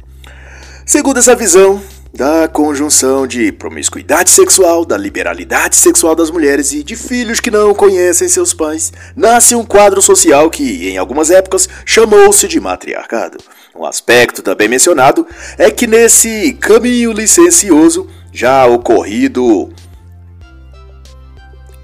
Segundo 0.84 1.20
essa 1.20 1.36
visão, 1.36 1.80
da 2.12 2.48
conjunção 2.48 3.28
de 3.28 3.52
promiscuidade 3.52 4.32
sexual, 4.32 4.84
da 4.84 4.98
liberalidade 4.98 5.76
sexual 5.76 6.16
das 6.16 6.32
mulheres 6.32 6.72
e 6.72 6.82
de 6.82 6.96
filhos 6.96 7.40
que 7.40 7.52
não 7.52 7.76
conhecem 7.76 8.28
seus 8.28 8.52
pais, 8.52 8.92
nasce 9.16 9.54
um 9.54 9.64
quadro 9.64 10.02
social 10.02 10.50
que, 10.50 10.90
em 10.90 10.98
algumas 10.98 11.30
épocas, 11.30 11.70
chamou-se 11.86 12.48
de 12.48 12.60
matriarcado, 12.60 13.38
Um 13.76 13.86
aspecto 13.86 14.42
também 14.42 14.68
mencionado 14.68 15.28
é 15.56 15.70
que 15.70 15.86
nesse 15.86 16.54
caminho 16.54 17.12
licencioso 17.12 18.08
já 18.34 18.66
ocorrido 18.66 19.72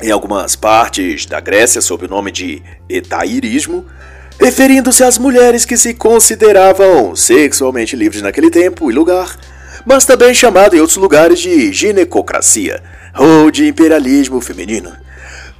em 0.04 0.12
algumas 0.12 0.54
partes 0.54 1.26
da 1.26 1.39
Grécia 1.39 1.80
sob 1.80 2.06
o 2.06 2.10
nome 2.10 2.30
de 2.30 2.62
etairismo, 2.89 3.86
referindo-se 4.38 5.02
às 5.02 5.18
mulheres 5.18 5.63
que 5.63 5.78
se 5.78 5.94
consideravam 5.94 7.16
sexualmente 7.16 7.96
livres 7.96 8.22
naquele 8.22 8.50
tempo 8.50 8.92
e 8.92 8.94
lugar, 8.94 9.38
mas 9.86 10.04
também 10.04 10.34
chamado 10.34 10.76
em 10.76 10.82
outros 10.82 10.98
lugares 10.98 11.39
de 11.39 11.72
ginecocracia 11.72 12.84
ou 13.18 13.50
de 13.50 13.66
imperialismo 13.66 14.42
feminino. 14.42 14.92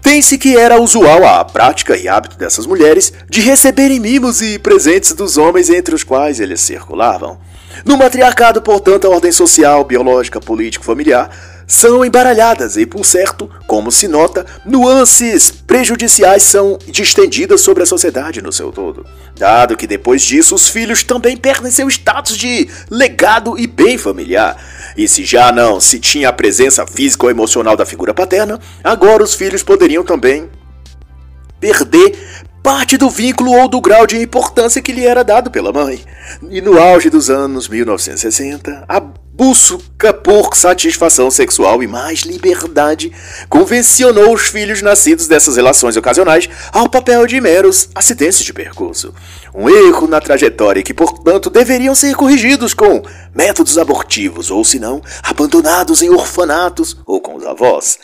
Tem-se 0.02 0.38
que 0.38 0.58
era 0.58 0.82
usual 0.82 1.26
a 1.26 1.46
prática 1.46 1.96
e 1.96 2.10
hábito 2.10 2.38
dessas 2.38 2.66
mulheres 2.66 3.14
de 3.30 3.40
receberem 3.40 4.02
mimos 4.02 4.42
e 4.42 4.60
presentes 4.60 5.14
dos 5.14 5.38
homens 5.38 5.70
entre 5.70 5.96
os 5.96 6.04
quais 6.04 6.42
eles 6.42 6.60
circulavam. 6.60 7.40
No 7.86 7.98
matriarcado, 7.98 8.62
portanto, 8.62 9.08
a 9.08 9.10
ordem 9.10 9.32
social, 9.32 9.86
biológica, 9.86 10.42
político, 10.42 10.84
familiar 10.84 11.53
são 11.74 12.06
embaralhadas 12.06 12.78
e, 12.78 12.86
por 12.86 13.04
certo, 13.04 13.50
como 13.66 13.92
se 13.92 14.08
nota, 14.08 14.46
nuances 14.64 15.50
prejudiciais 15.50 16.44
são 16.44 16.78
distendidas 16.88 17.62
sobre 17.62 17.82
a 17.82 17.86
sociedade 17.86 18.42
no 18.42 18.52
seu 18.52 18.72
todo. 18.72 19.06
Dado 19.36 19.76
que 19.76 19.88
depois 19.88 20.22
disso 20.22 20.54
os 20.54 20.68
filhos 20.68 21.04
também 21.04 21.36
perdem 21.36 21.72
seu 21.72 21.90
status 21.90 22.38
de 22.38 22.70
legado 22.92 23.58
e 23.58 23.66
bem 23.66 23.98
familiar. 23.98 24.56
E 24.96 25.08
se 25.08 25.24
já 25.24 25.52
não 25.52 25.80
se 25.80 26.00
tinha 26.00 26.30
a 26.30 26.34
presença 26.34 26.86
física 26.86 27.26
ou 27.26 27.32
emocional 27.32 27.76
da 27.76 27.86
figura 27.86 28.14
paterna, 28.14 28.60
agora 28.84 29.24
os 29.24 29.34
filhos 29.34 29.64
poderiam 29.64 30.04
também 30.04 30.50
perder 31.60 32.16
parte 32.64 32.98
do 32.98 33.10
vínculo 33.10 33.52
ou 33.52 33.68
do 33.68 33.82
grau 33.82 34.08
de 34.08 34.18
importância 34.18 34.82
que 34.82 34.94
lhe 34.94 35.06
era 35.06 35.22
dado 35.22 35.52
pela 35.52 35.74
mãe. 35.74 36.02
E 36.50 36.62
no 36.62 36.80
auge 36.80 37.10
dos 37.10 37.30
anos 37.30 37.68
1960, 37.68 38.86
a 38.88 39.00
busca 39.34 40.14
por 40.14 40.56
satisfação 40.56 41.30
sexual 41.30 41.84
e 41.84 41.88
mais 41.88 42.22
liberdade 42.22 43.12
convencionou 43.50 44.34
os 44.34 44.44
filhos 44.44 44.82
nascidos 44.82 45.28
dessas 45.28 45.58
relações 45.58 45.98
ocasionais 45.98 46.48
ao 46.72 46.88
papel 46.88 47.26
de 47.28 47.42
meros 47.42 47.90
acidentes 47.94 48.46
de 48.46 48.54
percurso. 48.54 49.14
Um 49.54 49.68
erro 49.68 50.08
na 50.08 50.22
trajetória 50.22 50.84
que, 50.84 50.94
portanto, 50.94 51.50
deveriam 51.50 51.96
ser 51.96 52.16
corrigidos 52.16 52.74
com 52.74 53.04
métodos 53.36 53.78
abortivos 53.78 54.50
ou, 54.50 54.64
se 54.64 54.80
não, 54.80 55.02
abandonados 55.24 56.02
em 56.02 56.10
orfanatos 56.10 56.96
ou 57.06 57.20
com 57.20 57.36
os 57.36 57.46
avós, 57.46 57.98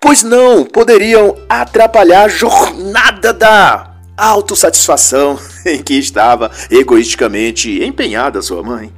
pois 0.00 0.22
não 0.22 0.64
poderiam 0.64 1.36
atrapalhar 1.48 2.24
a 2.24 2.28
jornada 2.28 3.32
da 3.32 3.97
autossatisfação 4.18 5.38
em 5.64 5.82
que 5.82 5.94
estava 5.94 6.50
egoisticamente 6.70 7.82
empenhada 7.82 8.42
sua 8.42 8.62
mãe. 8.62 8.92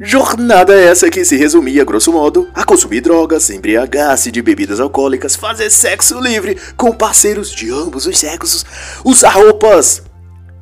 Jornada 0.00 0.74
essa 0.74 1.10
que 1.10 1.24
se 1.24 1.36
resumia, 1.36 1.84
grosso 1.84 2.12
modo, 2.12 2.48
a 2.54 2.62
consumir 2.64 3.00
drogas, 3.00 3.50
embriagar-se 3.50 4.30
de 4.30 4.40
bebidas 4.40 4.78
alcoólicas, 4.78 5.34
fazer 5.34 5.70
sexo 5.70 6.20
livre 6.20 6.56
com 6.76 6.92
parceiros 6.92 7.50
de 7.50 7.68
ambos 7.72 8.06
os 8.06 8.16
sexos, 8.16 8.64
usar 9.04 9.30
roupas 9.30 10.02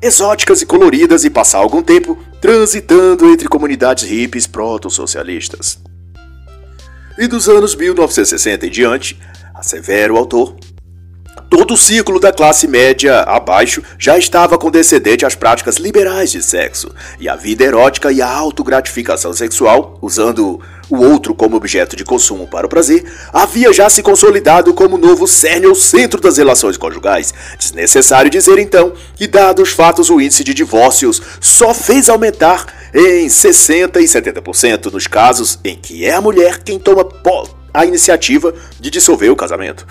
exóticas 0.01 0.61
e 0.61 0.65
coloridas 0.65 1.23
e 1.23 1.29
passar 1.29 1.59
algum 1.59 1.83
tempo 1.83 2.17
transitando 2.41 3.29
entre 3.31 3.47
comunidades 3.47 4.09
hippies 4.09 4.47
proto-socialistas. 4.47 5.79
E 7.17 7.27
dos 7.27 7.47
anos 7.47 7.75
1960 7.75 8.65
em 8.67 8.69
diante, 8.69 9.19
assevera 9.53 10.13
o 10.13 10.17
autor, 10.17 10.55
Todo 11.49 11.75
o 11.75 11.77
ciclo 11.77 12.19
da 12.19 12.33
classe 12.33 12.67
média 12.67 13.21
abaixo 13.21 13.81
já 13.97 14.17
estava 14.17 14.57
condescendente 14.57 15.25
às 15.25 15.33
práticas 15.33 15.77
liberais 15.77 16.29
de 16.29 16.43
sexo, 16.43 16.91
e 17.21 17.29
a 17.29 17.37
vida 17.37 17.63
erótica 17.63 18.11
e 18.11 18.21
a 18.21 18.29
autogratificação 18.29 19.31
sexual, 19.31 19.97
usando 20.01 20.59
o 20.89 20.97
outro 20.97 21.33
como 21.33 21.55
objeto 21.55 21.95
de 21.95 22.03
consumo 22.03 22.47
para 22.47 22.65
o 22.65 22.69
prazer, 22.69 23.05
havia 23.31 23.71
já 23.71 23.89
se 23.89 24.03
consolidado 24.03 24.73
como 24.73 24.97
novo 24.97 25.25
cerne 25.25 25.67
ou 25.67 25.75
centro 25.75 26.19
das 26.19 26.37
relações 26.37 26.75
conjugais. 26.75 27.33
Desnecessário 27.57 28.29
dizer 28.29 28.57
então 28.57 28.91
que, 29.15 29.25
dados 29.25 29.69
os 29.69 29.73
fatos, 29.73 30.09
o 30.09 30.19
índice 30.19 30.43
de 30.43 30.53
divórcios 30.53 31.21
só 31.39 31.73
fez 31.73 32.09
aumentar 32.09 32.65
em 32.93 33.27
60% 33.27 33.97
e 33.97 34.03
70% 34.03 34.91
nos 34.91 35.07
casos 35.07 35.59
em 35.63 35.77
que 35.77 36.03
é 36.03 36.13
a 36.13 36.21
mulher 36.21 36.61
quem 36.61 36.77
toma 36.77 37.07
a 37.73 37.85
iniciativa 37.85 38.53
de 38.79 38.89
dissolver 38.89 39.31
o 39.31 39.35
casamento. 39.35 39.85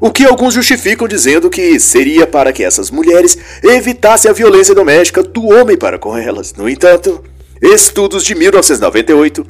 O 0.00 0.10
que 0.10 0.24
alguns 0.24 0.54
justificam 0.54 1.06
dizendo 1.06 1.50
que 1.50 1.78
seria 1.78 2.26
para 2.26 2.52
que 2.52 2.64
essas 2.64 2.90
mulheres 2.90 3.36
evitassem 3.62 4.30
a 4.30 4.34
violência 4.34 4.74
doméstica 4.74 5.22
do 5.22 5.48
homem 5.48 5.76
para 5.76 5.98
com 5.98 6.16
elas. 6.16 6.54
No 6.54 6.68
entanto, 6.68 7.22
estudos 7.60 8.24
de 8.24 8.34
1998 8.34 9.46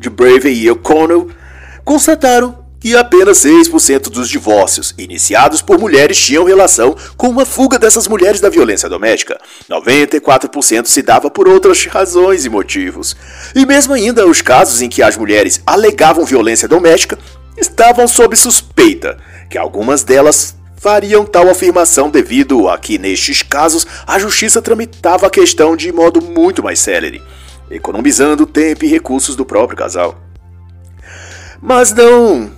de 0.00 0.08
Brave 0.08 0.48
e 0.48 0.70
O'Connell 0.70 1.28
constataram 1.84 2.64
que 2.80 2.96
apenas 2.96 3.38
6% 3.38 4.10
dos 4.10 4.28
divórcios 4.28 4.94
iniciados 4.96 5.60
por 5.60 5.78
mulheres 5.78 6.18
tinham 6.18 6.44
relação 6.44 6.96
com 7.16 7.28
uma 7.28 7.44
fuga 7.44 7.78
dessas 7.78 8.06
mulheres 8.06 8.40
da 8.40 8.48
violência 8.48 8.88
doméstica. 8.88 9.38
94% 9.68 10.86
se 10.86 11.02
dava 11.02 11.30
por 11.30 11.48
outras 11.48 11.84
razões 11.86 12.44
e 12.44 12.48
motivos. 12.48 13.16
E 13.54 13.66
mesmo 13.66 13.92
ainda 13.92 14.26
os 14.26 14.40
casos 14.40 14.80
em 14.80 14.88
que 14.88 15.02
as 15.02 15.16
mulheres 15.16 15.60
alegavam 15.66 16.24
violência 16.24 16.68
doméstica 16.68 17.18
estavam 17.58 18.06
sob 18.06 18.36
suspeita 18.36 19.18
que 19.48 19.58
algumas 19.58 20.02
delas 20.02 20.56
fariam 20.76 21.24
tal 21.24 21.48
afirmação 21.48 22.10
devido 22.10 22.68
a 22.68 22.78
que, 22.78 22.98
nestes 22.98 23.42
casos, 23.42 23.86
a 24.06 24.18
justiça 24.18 24.62
tramitava 24.62 25.26
a 25.26 25.30
questão 25.30 25.76
de 25.76 25.90
modo 25.92 26.20
muito 26.22 26.62
mais 26.62 26.78
célere, 26.78 27.22
economizando 27.70 28.46
tempo 28.46 28.84
e 28.84 28.88
recursos 28.88 29.34
do 29.34 29.44
próprio 29.44 29.76
casal. 29.76 30.20
Mas 31.60 31.92
não 31.92 32.52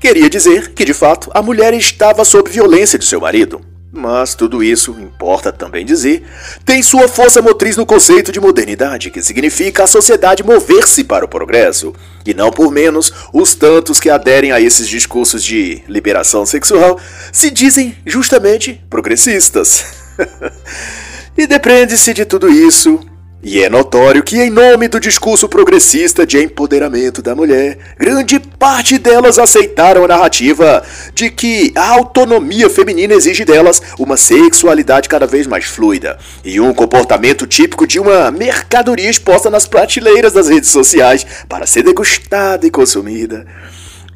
queria 0.00 0.30
dizer 0.30 0.72
que, 0.72 0.84
de 0.84 0.94
fato, 0.94 1.30
a 1.34 1.42
mulher 1.42 1.74
estava 1.74 2.24
sob 2.24 2.50
violência 2.50 2.98
de 2.98 3.04
seu 3.04 3.20
marido. 3.20 3.60
Mas 3.96 4.34
tudo 4.34 4.62
isso, 4.62 4.90
importa 5.00 5.50
também 5.50 5.82
dizer, 5.82 6.22
tem 6.66 6.82
sua 6.82 7.08
força 7.08 7.40
motriz 7.40 7.78
no 7.78 7.86
conceito 7.86 8.30
de 8.30 8.38
modernidade, 8.38 9.10
que 9.10 9.22
significa 9.22 9.84
a 9.84 9.86
sociedade 9.86 10.42
mover-se 10.42 11.02
para 11.02 11.24
o 11.24 11.28
progresso, 11.28 11.94
e 12.26 12.34
não 12.34 12.50
por 12.50 12.70
menos 12.70 13.10
os 13.32 13.54
tantos 13.54 13.98
que 13.98 14.10
aderem 14.10 14.52
a 14.52 14.60
esses 14.60 14.86
discursos 14.86 15.42
de 15.42 15.82
liberação 15.88 16.44
sexual 16.44 17.00
se 17.32 17.50
dizem 17.50 17.96
justamente 18.04 18.78
progressistas. 18.90 19.86
e 21.38 21.46
depende-se 21.46 22.12
de 22.12 22.26
tudo 22.26 22.50
isso 22.50 23.00
e 23.42 23.62
é 23.62 23.68
notório 23.68 24.22
que, 24.22 24.40
em 24.40 24.50
nome 24.50 24.88
do 24.88 24.98
discurso 24.98 25.48
progressista 25.48 26.26
de 26.26 26.42
empoderamento 26.42 27.20
da 27.20 27.34
mulher, 27.34 27.78
grande 27.98 28.40
parte 28.40 28.98
delas 28.98 29.38
aceitaram 29.38 30.04
a 30.04 30.08
narrativa 30.08 30.82
de 31.14 31.30
que 31.30 31.70
a 31.76 31.90
autonomia 31.90 32.68
feminina 32.70 33.14
exige 33.14 33.44
delas 33.44 33.80
uma 33.98 34.16
sexualidade 34.16 35.08
cada 35.08 35.26
vez 35.26 35.46
mais 35.46 35.66
fluida 35.66 36.18
e 36.44 36.58
um 36.58 36.72
comportamento 36.72 37.46
típico 37.46 37.86
de 37.86 38.00
uma 38.00 38.30
mercadoria 38.30 39.10
exposta 39.10 39.50
nas 39.50 39.66
prateleiras 39.66 40.32
das 40.32 40.48
redes 40.48 40.70
sociais 40.70 41.24
para 41.48 41.66
ser 41.66 41.82
degustada 41.82 42.66
e 42.66 42.70
consumida. 42.70 43.46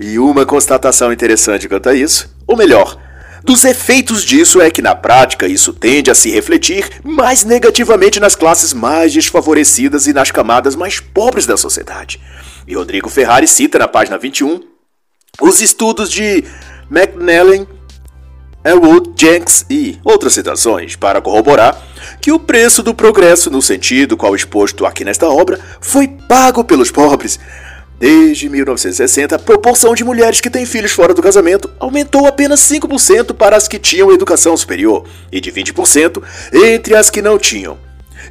E 0.00 0.18
uma 0.18 0.46
constatação 0.46 1.12
interessante 1.12 1.68
quanto 1.68 1.90
a 1.90 1.94
isso, 1.94 2.34
ou 2.46 2.56
melhor, 2.56 2.98
dos 3.44 3.64
efeitos 3.64 4.24
disso 4.24 4.60
é 4.60 4.70
que, 4.70 4.82
na 4.82 4.94
prática, 4.94 5.46
isso 5.46 5.72
tende 5.72 6.10
a 6.10 6.14
se 6.14 6.30
refletir 6.30 7.00
mais 7.02 7.44
negativamente 7.44 8.20
nas 8.20 8.34
classes 8.34 8.72
mais 8.72 9.12
desfavorecidas 9.12 10.06
e 10.06 10.12
nas 10.12 10.30
camadas 10.30 10.76
mais 10.76 11.00
pobres 11.00 11.46
da 11.46 11.56
sociedade. 11.56 12.20
E 12.66 12.74
Rodrigo 12.74 13.08
Ferrari 13.08 13.48
cita 13.48 13.78
na 13.78 13.88
página 13.88 14.18
21 14.18 14.60
os 15.40 15.60
estudos 15.60 16.10
de 16.10 16.44
McNellen, 16.90 17.66
Elwood, 18.62 19.12
Jenks 19.16 19.64
e 19.70 19.98
outras 20.04 20.34
citações 20.34 20.94
para 20.94 21.20
corroborar 21.20 21.80
que 22.20 22.30
o 22.30 22.38
preço 22.38 22.82
do 22.82 22.94
progresso, 22.94 23.50
no 23.50 23.62
sentido 23.62 24.16
qual 24.16 24.34
exposto 24.34 24.84
aqui 24.84 25.02
nesta 25.04 25.26
obra, 25.26 25.58
foi 25.80 26.06
pago 26.06 26.62
pelos 26.62 26.90
pobres 26.90 27.40
Desde 28.00 28.48
1960, 28.48 29.36
a 29.36 29.38
proporção 29.38 29.94
de 29.94 30.02
mulheres 30.02 30.40
que 30.40 30.48
têm 30.48 30.64
filhos 30.64 30.90
fora 30.90 31.12
do 31.12 31.20
casamento 31.20 31.70
aumentou 31.78 32.26
apenas 32.26 32.60
5% 32.60 33.34
para 33.34 33.54
as 33.54 33.68
que 33.68 33.78
tinham 33.78 34.10
educação 34.10 34.56
superior 34.56 35.04
e 35.30 35.38
de 35.38 35.52
20% 35.52 36.22
entre 36.50 36.96
as 36.96 37.10
que 37.10 37.20
não 37.20 37.38
tinham. 37.38 37.76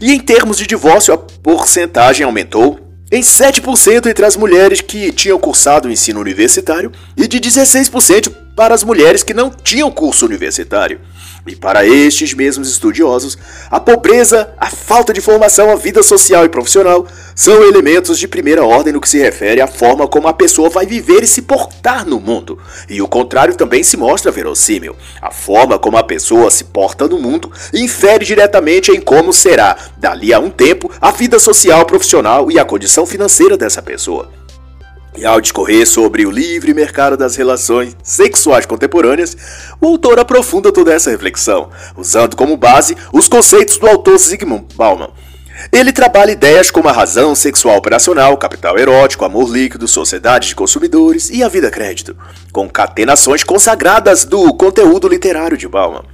E 0.01 0.11
em 0.11 0.19
termos 0.19 0.57
de 0.57 0.65
divórcio, 0.65 1.13
a 1.13 1.17
porcentagem 1.19 2.25
aumentou 2.25 2.79
em 3.11 3.21
7% 3.21 4.07
entre 4.07 4.25
as 4.25 4.35
mulheres 4.35 4.81
que 4.81 5.11
tinham 5.11 5.37
cursado 5.37 5.87
o 5.87 5.91
ensino 5.91 6.19
universitário 6.19 6.91
e 7.15 7.27
de 7.27 7.39
16% 7.39 8.31
para 8.55 8.73
as 8.73 8.83
mulheres 8.83 9.21
que 9.21 9.35
não 9.35 9.51
tinham 9.51 9.91
curso 9.91 10.25
universitário. 10.25 10.99
E 11.47 11.55
para 11.55 11.85
estes 11.85 12.33
mesmos 12.33 12.69
estudiosos, 12.69 13.37
a 13.71 13.79
pobreza, 13.79 14.53
a 14.57 14.69
falta 14.69 15.13
de 15.13 15.21
formação, 15.21 15.71
a 15.71 15.75
vida 15.75 16.03
social 16.03 16.45
e 16.45 16.49
profissional 16.49 17.07
são 17.33 17.63
elementos 17.63 18.19
de 18.19 18.27
primeira 18.27 18.63
ordem 18.63 18.93
no 18.93 19.01
que 19.01 19.09
se 19.09 19.17
refere 19.17 19.61
à 19.61 19.67
forma 19.67 20.07
como 20.07 20.27
a 20.27 20.33
pessoa 20.33 20.69
vai 20.69 20.85
viver 20.85 21.23
e 21.23 21.27
se 21.27 21.41
portar 21.41 22.05
no 22.05 22.19
mundo. 22.19 22.59
E 22.89 23.01
o 23.01 23.07
contrário 23.07 23.55
também 23.55 23.83
se 23.83 23.95
mostra 23.97 24.31
verossímil. 24.31 24.95
A 25.21 25.31
forma 25.31 25.79
como 25.79 25.97
a 25.97 26.03
pessoa 26.03 26.51
se 26.51 26.65
porta 26.65 27.07
no 27.07 27.17
mundo 27.17 27.51
infere 27.73 28.25
diretamente 28.25 28.91
em 28.91 28.99
como 28.99 29.31
será, 29.31 29.77
dali 29.97 30.33
a 30.33 30.39
um 30.39 30.49
tempo, 30.49 30.91
a 30.99 31.11
vida 31.11 31.39
social, 31.39 31.85
profissional 31.85 32.51
e 32.51 32.59
a 32.59 32.65
condição 32.65 33.05
financeira 33.05 33.57
dessa 33.57 33.81
pessoa. 33.81 34.29
E 35.19 35.25
ao 35.25 35.41
discorrer 35.41 35.85
sobre 35.85 36.25
o 36.25 36.31
livre 36.31 36.73
mercado 36.73 37.17
das 37.17 37.35
relações 37.35 37.93
sexuais 38.01 38.65
contemporâneas, 38.65 39.35
o 39.81 39.87
autor 39.87 40.17
aprofunda 40.17 40.71
toda 40.71 40.93
essa 40.93 41.11
reflexão, 41.11 41.69
usando 41.97 42.37
como 42.37 42.55
base 42.55 42.95
os 43.11 43.27
conceitos 43.27 43.77
do 43.77 43.85
autor 43.85 44.17
Zygmunt 44.17 44.73
Bauman. 44.75 45.09
Ele 45.73 45.91
trabalha 45.91 46.31
ideias 46.31 46.71
como 46.71 46.87
a 46.87 46.93
razão 46.93 47.35
sexual 47.35 47.75
operacional, 47.75 48.37
capital 48.37 48.79
erótico, 48.79 49.25
amor 49.25 49.49
líquido, 49.49 49.89
sociedade 49.89 50.47
de 50.47 50.55
consumidores 50.55 51.29
e 51.29 51.43
a 51.43 51.49
vida 51.49 51.69
crédito, 51.69 52.15
concatenações 52.53 53.43
consagradas 53.43 54.23
do 54.23 54.53
conteúdo 54.53 55.09
literário 55.09 55.57
de 55.57 55.67
Bauman. 55.67 56.05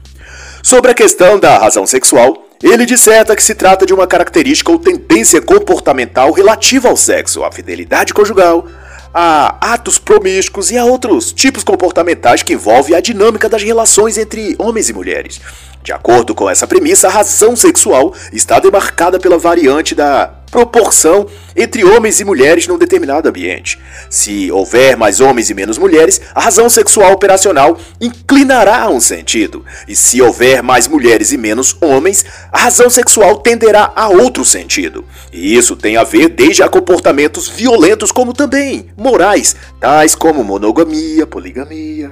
Sobre 0.64 0.90
a 0.90 0.96
questão 0.96 1.40
da 1.40 1.60
razão 1.60 1.86
sexual, 1.86 2.44
ele 2.64 2.88
disserta 2.88 3.36
que 3.36 3.44
se 3.44 3.54
trata 3.54 3.86
de 3.86 3.94
uma 3.94 4.08
característica 4.08 4.72
ou 4.72 4.80
tendência 4.80 5.40
comportamental 5.44 6.32
relativa 6.32 6.90
ao 6.90 6.98
sexo, 6.98 7.44
à 7.44 7.52
fidelidade 7.52 8.12
conjugal, 8.12 8.68
a 9.18 9.74
atos 9.74 9.98
promíscuos 9.98 10.72
e 10.72 10.78
a 10.78 10.84
outros 10.84 11.32
tipos 11.32 11.64
comportamentais 11.64 12.44
que 12.44 12.52
envolvem 12.52 12.94
a 12.94 13.00
dinâmica 13.00 13.48
das 13.48 13.64
relações 13.64 14.18
entre 14.18 14.58
homens 14.60 14.90
e 14.90 14.94
mulheres. 14.94 15.40
De 15.86 15.94
acordo 15.94 16.34
com 16.34 16.50
essa 16.50 16.66
premissa, 16.66 17.08
a 17.08 17.12
razão 17.12 17.56
sexual 17.56 18.12
está 18.34 18.60
demarcada 18.60 19.20
pela 19.20 19.38
variante 19.38 19.94
da 19.94 20.26
proporção 20.50 21.28
entre 21.56 21.86
homens 21.86 22.20
e 22.20 22.26
mulheres 22.26 22.66
num 22.66 22.76
determinado 22.76 23.30
ambiente. 23.30 23.80
Se 24.10 24.52
houver 24.52 24.98
mais 24.98 25.20
homens 25.20 25.52
e 25.52 25.54
menos 25.54 25.78
mulheres, 25.78 26.20
a 26.34 26.42
razão 26.42 26.68
sexual 26.72 27.12
operacional 27.12 27.78
inclinará 28.02 28.82
a 28.82 28.90
um 28.90 29.00
sentido. 29.00 29.64
E 29.88 29.96
se 29.96 30.20
houver 30.20 30.64
mais 30.64 30.88
mulheres 30.88 31.32
e 31.32 31.38
menos 31.38 31.78
homens, 31.80 32.26
a 32.52 32.58
razão 32.58 32.90
sexual 32.90 33.38
tenderá 33.38 33.94
a 33.96 34.08
outro 34.08 34.44
sentido. 34.44 35.06
E 35.32 35.56
isso 35.56 35.76
tem 35.76 35.98
a 35.98 36.04
ver 36.04 36.30
desde 36.30 36.64
a 36.64 36.70
comportamentos 36.70 37.48
violentos 37.48 38.12
como 38.12 38.34
também 38.34 38.88
morais, 38.98 39.56
tais 39.80 40.16
como 40.16 40.44
monogamia, 40.44 41.28
poligamia. 41.28 42.12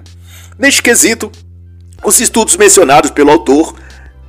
Neste 0.59 0.83
quesito, 0.83 1.31
os 2.03 2.19
estudos 2.19 2.57
mencionados 2.57 3.11
pelo 3.11 3.31
autor 3.31 3.75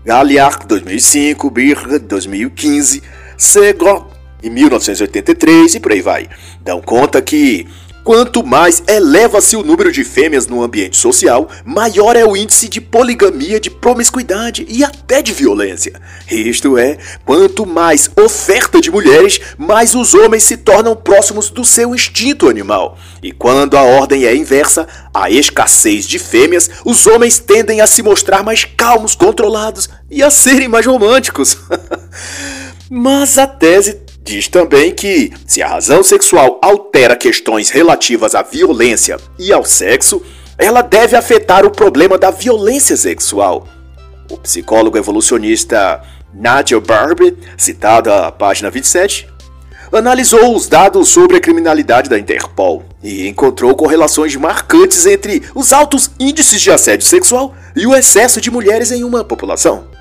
Galliard 0.04 0.66
2005, 0.66 1.50
Birr 1.50 1.98
2015 1.98 3.02
Segor 3.36 4.08
em 4.42 4.50
1983 4.50 5.74
e 5.74 5.80
por 5.80 5.92
aí 5.92 6.00
vai. 6.02 6.28
Dão 6.60 6.80
conta 6.80 7.20
que 7.20 7.66
Quanto 8.04 8.44
mais 8.44 8.82
eleva-se 8.86 9.56
o 9.56 9.62
número 9.62 9.90
de 9.90 10.04
fêmeas 10.04 10.46
no 10.46 10.62
ambiente 10.62 10.94
social, 10.94 11.48
maior 11.64 12.16
é 12.16 12.24
o 12.24 12.36
índice 12.36 12.68
de 12.68 12.78
poligamia, 12.78 13.58
de 13.58 13.70
promiscuidade 13.70 14.66
e 14.68 14.84
até 14.84 15.22
de 15.22 15.32
violência. 15.32 15.98
Isto 16.30 16.76
é, 16.76 16.98
quanto 17.24 17.64
mais 17.64 18.10
oferta 18.14 18.78
de 18.78 18.90
mulheres, 18.90 19.40
mais 19.56 19.94
os 19.94 20.12
homens 20.12 20.42
se 20.42 20.58
tornam 20.58 20.94
próximos 20.94 21.48
do 21.48 21.64
seu 21.64 21.94
instinto 21.94 22.46
animal. 22.46 22.98
E 23.22 23.32
quando 23.32 23.74
a 23.74 23.82
ordem 23.82 24.26
é 24.26 24.36
inversa, 24.36 24.86
a 25.14 25.30
escassez 25.30 26.06
de 26.06 26.18
fêmeas, 26.18 26.68
os 26.84 27.06
homens 27.06 27.38
tendem 27.38 27.80
a 27.80 27.86
se 27.86 28.02
mostrar 28.02 28.42
mais 28.42 28.66
calmos, 28.66 29.14
controlados 29.14 29.88
e 30.10 30.22
a 30.22 30.28
serem 30.30 30.68
mais 30.68 30.84
românticos. 30.84 31.56
Mas 32.90 33.38
a 33.38 33.46
tese 33.46 34.03
diz 34.24 34.48
também 34.48 34.90
que, 34.90 35.30
se 35.46 35.62
a 35.62 35.68
razão 35.68 36.02
sexual 36.02 36.58
altera 36.62 37.14
questões 37.14 37.68
relativas 37.68 38.34
à 38.34 38.42
violência 38.42 39.18
e 39.38 39.52
ao 39.52 39.64
sexo, 39.64 40.22
ela 40.56 40.80
deve 40.80 41.14
afetar 41.14 41.66
o 41.66 41.70
problema 41.70 42.16
da 42.16 42.30
violência 42.30 42.96
sexual. 42.96 43.68
O 44.30 44.38
psicólogo 44.38 44.96
evolucionista 44.96 46.02
Nigel 46.32 46.80
Barbie, 46.80 47.36
citado 47.58 48.10
à 48.10 48.32
página 48.32 48.70
27, 48.70 49.28
analisou 49.92 50.56
os 50.56 50.66
dados 50.66 51.10
sobre 51.10 51.36
a 51.36 51.40
criminalidade 51.40 52.08
da 52.08 52.18
Interpol 52.18 52.84
e 53.02 53.28
encontrou 53.28 53.74
correlações 53.76 54.34
marcantes 54.34 55.06
entre 55.06 55.42
os 55.54 55.72
altos 55.72 56.10
índices 56.18 56.60
de 56.60 56.70
assédio 56.70 57.06
sexual 57.06 57.54
e 57.76 57.86
o 57.86 57.94
excesso 57.94 58.40
de 58.40 58.50
mulheres 58.50 58.90
em 58.90 59.04
uma 59.04 59.22
população. 59.22 59.93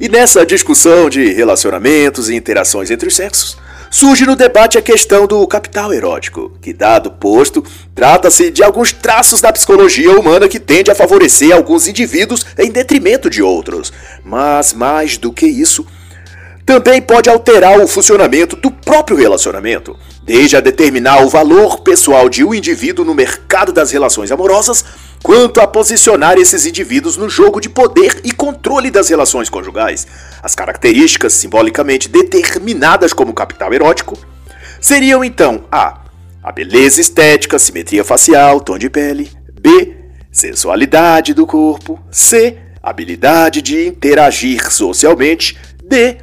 E 0.00 0.08
nessa 0.08 0.44
discussão 0.44 1.08
de 1.08 1.32
relacionamentos 1.32 2.28
e 2.28 2.34
interações 2.34 2.90
entre 2.90 3.08
os 3.08 3.14
sexos, 3.14 3.56
surge 3.90 4.24
no 4.24 4.34
debate 4.34 4.78
a 4.78 4.82
questão 4.82 5.26
do 5.26 5.46
capital 5.46 5.92
erótico, 5.92 6.50
que, 6.62 6.72
dado 6.72 7.10
posto, 7.10 7.62
trata-se 7.94 8.50
de 8.50 8.62
alguns 8.62 8.90
traços 8.90 9.40
da 9.40 9.52
psicologia 9.52 10.18
humana 10.18 10.48
que 10.48 10.58
tende 10.58 10.90
a 10.90 10.94
favorecer 10.94 11.54
alguns 11.54 11.86
indivíduos 11.86 12.44
em 12.58 12.70
detrimento 12.70 13.28
de 13.28 13.42
outros. 13.42 13.92
Mas, 14.24 14.72
mais 14.72 15.18
do 15.18 15.30
que 15.30 15.46
isso, 15.46 15.86
também 16.64 17.02
pode 17.02 17.28
alterar 17.28 17.80
o 17.80 17.88
funcionamento 17.88 18.54
do 18.56 18.70
próprio 18.70 19.16
relacionamento, 19.16 19.96
desde 20.22 20.56
a 20.56 20.60
determinar 20.60 21.24
o 21.24 21.28
valor 21.28 21.80
pessoal 21.80 22.28
de 22.28 22.44
um 22.44 22.54
indivíduo 22.54 23.04
no 23.04 23.14
mercado 23.14 23.72
das 23.72 23.90
relações 23.90 24.30
amorosas 24.30 24.84
quanto 25.22 25.60
a 25.60 25.66
posicionar 25.66 26.38
esses 26.38 26.66
indivíduos 26.66 27.16
no 27.16 27.28
jogo 27.28 27.60
de 27.60 27.68
poder 27.68 28.20
e 28.24 28.32
controle 28.32 28.90
das 28.90 29.08
relações 29.08 29.48
conjugais. 29.48 30.06
As 30.42 30.54
características 30.54 31.32
simbolicamente 31.32 32.08
determinadas 32.08 33.12
como 33.12 33.32
capital 33.32 33.72
erótico 33.72 34.18
seriam 34.80 35.24
então 35.24 35.64
a. 35.70 36.00
A 36.42 36.50
beleza 36.50 37.00
estética, 37.00 37.58
simetria 37.58 38.02
facial, 38.02 38.60
tom 38.60 38.76
de 38.76 38.90
pele, 38.90 39.30
b. 39.60 39.96
Sensualidade 40.30 41.34
do 41.34 41.46
corpo, 41.46 42.00
c. 42.10 42.58
Habilidade 42.82 43.62
de 43.62 43.86
interagir 43.86 44.72
socialmente, 44.72 45.56
d 45.84 46.18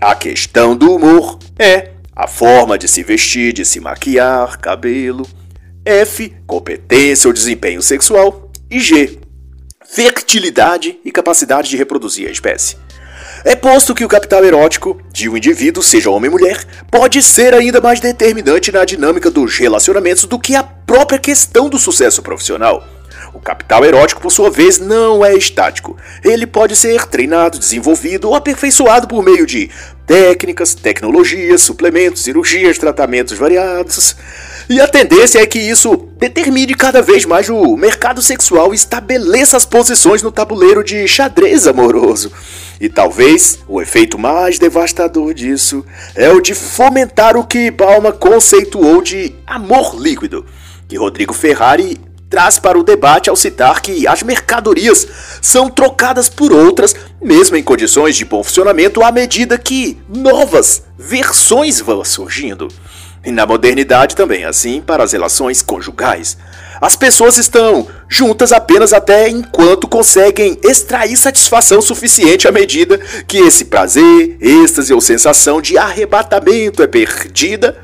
a 0.00 0.14
questão 0.14 0.76
do 0.76 0.94
humor, 0.94 1.38
e 1.58 1.90
a 2.14 2.26
forma 2.26 2.78
de 2.78 2.86
se 2.86 3.02
vestir, 3.02 3.52
de 3.52 3.64
se 3.64 3.80
maquiar, 3.80 4.58
cabelo, 4.58 5.26
F. 5.84 6.32
Competência 6.46 7.28
ou 7.28 7.34
desempenho 7.34 7.82
sexual. 7.82 8.50
E 8.70 8.80
G. 8.80 9.18
Fertilidade 9.84 10.98
e 11.04 11.12
capacidade 11.12 11.68
de 11.68 11.76
reproduzir 11.76 12.28
a 12.28 12.32
espécie. 12.32 12.76
É 13.44 13.54
posto 13.54 13.94
que 13.94 14.04
o 14.04 14.08
capital 14.08 14.44
erótico 14.44 14.98
de 15.12 15.28
um 15.28 15.36
indivíduo, 15.36 15.82
seja 15.82 16.08
homem 16.10 16.30
ou 16.30 16.38
mulher, 16.38 16.64
pode 16.90 17.22
ser 17.22 17.52
ainda 17.52 17.80
mais 17.80 18.00
determinante 18.00 18.72
na 18.72 18.84
dinâmica 18.84 19.30
dos 19.30 19.58
relacionamentos 19.58 20.24
do 20.24 20.38
que 20.38 20.54
a 20.54 20.62
própria 20.62 21.18
questão 21.18 21.68
do 21.68 21.78
sucesso 21.78 22.22
profissional. 22.22 22.82
O 23.34 23.40
capital 23.40 23.84
erótico, 23.84 24.20
por 24.20 24.30
sua 24.30 24.48
vez, 24.48 24.78
não 24.78 25.24
é 25.24 25.34
estático. 25.34 25.96
Ele 26.22 26.46
pode 26.46 26.76
ser 26.76 27.04
treinado, 27.06 27.58
desenvolvido 27.58 28.28
ou 28.28 28.34
aperfeiçoado 28.36 29.08
por 29.08 29.24
meio 29.24 29.44
de 29.44 29.68
técnicas, 30.06 30.74
tecnologias, 30.74 31.60
suplementos, 31.60 32.22
cirurgias, 32.22 32.78
tratamentos 32.78 33.36
variados. 33.36 34.16
E 34.68 34.80
a 34.80 34.86
tendência 34.86 35.40
é 35.40 35.46
que 35.46 35.58
isso 35.58 36.08
determine 36.16 36.74
cada 36.74 37.02
vez 37.02 37.24
mais 37.24 37.50
o 37.50 37.76
mercado 37.76 38.22
sexual 38.22 38.72
e 38.72 38.76
estabeleça 38.76 39.56
as 39.56 39.66
posições 39.66 40.22
no 40.22 40.30
tabuleiro 40.30 40.84
de 40.84 41.06
xadrez 41.08 41.66
amoroso. 41.66 42.30
E 42.80 42.88
talvez 42.88 43.58
o 43.66 43.82
efeito 43.82 44.16
mais 44.16 44.60
devastador 44.60 45.34
disso 45.34 45.84
é 46.14 46.30
o 46.30 46.40
de 46.40 46.54
fomentar 46.54 47.36
o 47.36 47.44
que 47.44 47.70
Balma 47.70 48.12
conceituou 48.12 49.02
de 49.02 49.34
amor 49.46 49.96
líquido, 50.00 50.46
que 50.88 50.96
Rodrigo 50.96 51.34
Ferrari 51.34 52.00
traz 52.34 52.58
para 52.58 52.76
o 52.76 52.82
debate 52.82 53.30
ao 53.30 53.36
citar 53.36 53.80
que 53.80 54.08
as 54.08 54.24
mercadorias 54.24 55.06
são 55.40 55.70
trocadas 55.70 56.28
por 56.28 56.52
outras, 56.52 56.92
mesmo 57.22 57.56
em 57.56 57.62
condições 57.62 58.16
de 58.16 58.24
bom 58.24 58.42
funcionamento, 58.42 59.04
à 59.04 59.12
medida 59.12 59.56
que 59.56 59.96
novas 60.08 60.82
versões 60.98 61.78
vão 61.78 62.04
surgindo. 62.04 62.66
E 63.24 63.30
na 63.30 63.46
modernidade 63.46 64.16
também, 64.16 64.44
assim 64.44 64.80
para 64.80 65.04
as 65.04 65.12
relações 65.12 65.62
conjugais. 65.62 66.36
As 66.80 66.96
pessoas 66.96 67.38
estão 67.38 67.86
juntas 68.08 68.50
apenas 68.50 68.92
até 68.92 69.28
enquanto 69.28 69.86
conseguem 69.86 70.58
extrair 70.64 71.16
satisfação 71.16 71.80
suficiente 71.80 72.48
à 72.48 72.50
medida 72.50 72.98
que 73.28 73.38
esse 73.38 73.66
prazer, 73.66 74.36
êxtase 74.40 74.92
ou 74.92 75.00
sensação 75.00 75.62
de 75.62 75.78
arrebatamento 75.78 76.82
é 76.82 76.88
perdida. 76.88 77.76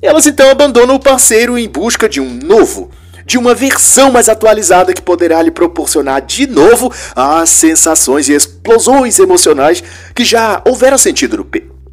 Elas 0.00 0.28
então 0.28 0.48
abandonam 0.48 0.94
o 0.94 1.00
parceiro 1.00 1.58
em 1.58 1.68
busca 1.68 2.08
de 2.08 2.20
um 2.20 2.32
novo, 2.32 2.88
de 3.26 3.36
uma 3.36 3.54
versão 3.54 4.12
mais 4.12 4.28
atualizada 4.28 4.94
que 4.94 5.02
poderá 5.02 5.42
lhe 5.42 5.50
proporcionar 5.50 6.22
de 6.22 6.46
novo 6.46 6.92
as 7.14 7.50
sensações 7.50 8.28
e 8.28 8.32
explosões 8.32 9.18
emocionais 9.18 9.82
que 10.14 10.24
já 10.24 10.62
houveram 10.64 10.96
sentido 10.96 11.44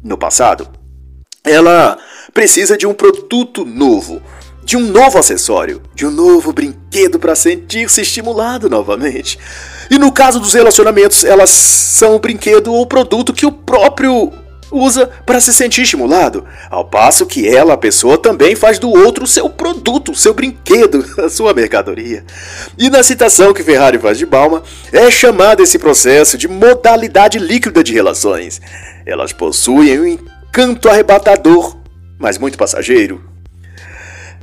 no, 0.02 0.16
passado. 0.16 0.68
Ela 1.42 1.98
precisa 2.32 2.78
de 2.78 2.86
um 2.86 2.94
produto 2.94 3.64
novo, 3.64 4.22
de 4.64 4.76
um 4.76 4.80
novo 4.80 5.18
acessório, 5.18 5.82
de 5.92 6.06
um 6.06 6.10
novo 6.10 6.52
brinquedo 6.52 7.18
para 7.18 7.34
sentir-se 7.34 8.00
estimulado 8.00 8.70
novamente. 8.70 9.36
E 9.90 9.98
no 9.98 10.12
caso 10.12 10.38
dos 10.38 10.54
relacionamentos, 10.54 11.24
elas 11.24 11.50
são 11.50 12.14
o 12.14 12.20
brinquedo 12.20 12.72
ou 12.72 12.86
produto 12.86 13.32
que 13.32 13.44
o 13.44 13.52
próprio 13.52 14.32
usa 14.70 15.08
para 15.24 15.40
se 15.40 15.52
sentir 15.52 15.82
estimulado, 15.82 16.44
ao 16.70 16.84
passo 16.84 17.26
que 17.26 17.48
ela, 17.48 17.74
a 17.74 17.78
pessoa, 17.78 18.18
também 18.18 18.54
faz 18.54 18.78
do 18.78 18.90
outro 18.90 19.26
seu 19.26 19.48
produto, 19.48 20.14
seu 20.14 20.34
brinquedo, 20.34 21.04
a 21.22 21.28
sua 21.28 21.54
mercadoria. 21.54 22.24
E 22.78 22.90
na 22.90 23.02
citação 23.02 23.54
que 23.54 23.62
Ferrari 23.62 23.98
faz 23.98 24.18
de 24.18 24.26
Balma, 24.26 24.62
é 24.92 25.10
chamado 25.10 25.62
esse 25.62 25.78
processo 25.78 26.36
de 26.36 26.48
modalidade 26.48 27.38
líquida 27.38 27.82
de 27.82 27.92
relações. 27.92 28.60
Elas 29.06 29.32
possuem 29.32 30.00
um 30.00 30.06
encanto 30.06 30.88
arrebatador, 30.88 31.76
mas 32.18 32.38
muito 32.38 32.58
passageiro. 32.58 33.34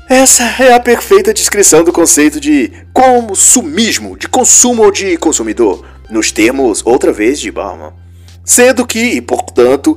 Essa 0.09 0.43
é 0.61 0.73
a 0.73 0.79
perfeita 0.79 1.33
descrição 1.33 1.85
do 1.85 1.93
conceito 1.93 2.37
de 2.37 2.69
consumismo, 2.91 4.17
de 4.17 4.27
consumo 4.27 4.83
ou 4.83 4.91
de 4.91 5.15
consumidor, 5.15 5.85
nos 6.09 6.33
termos, 6.33 6.81
outra 6.85 7.13
vez, 7.13 7.39
de 7.39 7.49
Bauman. 7.49 7.93
Sendo 8.43 8.85
que, 8.85 8.99
e 8.99 9.21
portanto, 9.21 9.95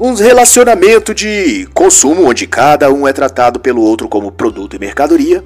um 0.00 0.14
relacionamento 0.14 1.14
de 1.14 1.68
consumo 1.74 2.26
onde 2.26 2.46
cada 2.46 2.90
um 2.90 3.06
é 3.06 3.12
tratado 3.12 3.60
pelo 3.60 3.82
outro 3.82 4.08
como 4.08 4.32
produto 4.32 4.74
e 4.74 4.78
mercadoria. 4.78 5.44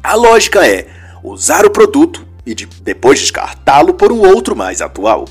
A 0.00 0.14
lógica 0.14 0.64
é 0.64 0.86
usar 1.24 1.66
o 1.66 1.70
produto 1.70 2.24
e 2.46 2.54
de, 2.54 2.66
depois 2.66 3.18
descartá-lo 3.18 3.94
por 3.94 4.12
um 4.12 4.20
outro 4.20 4.54
mais 4.54 4.80
atual. 4.80 5.24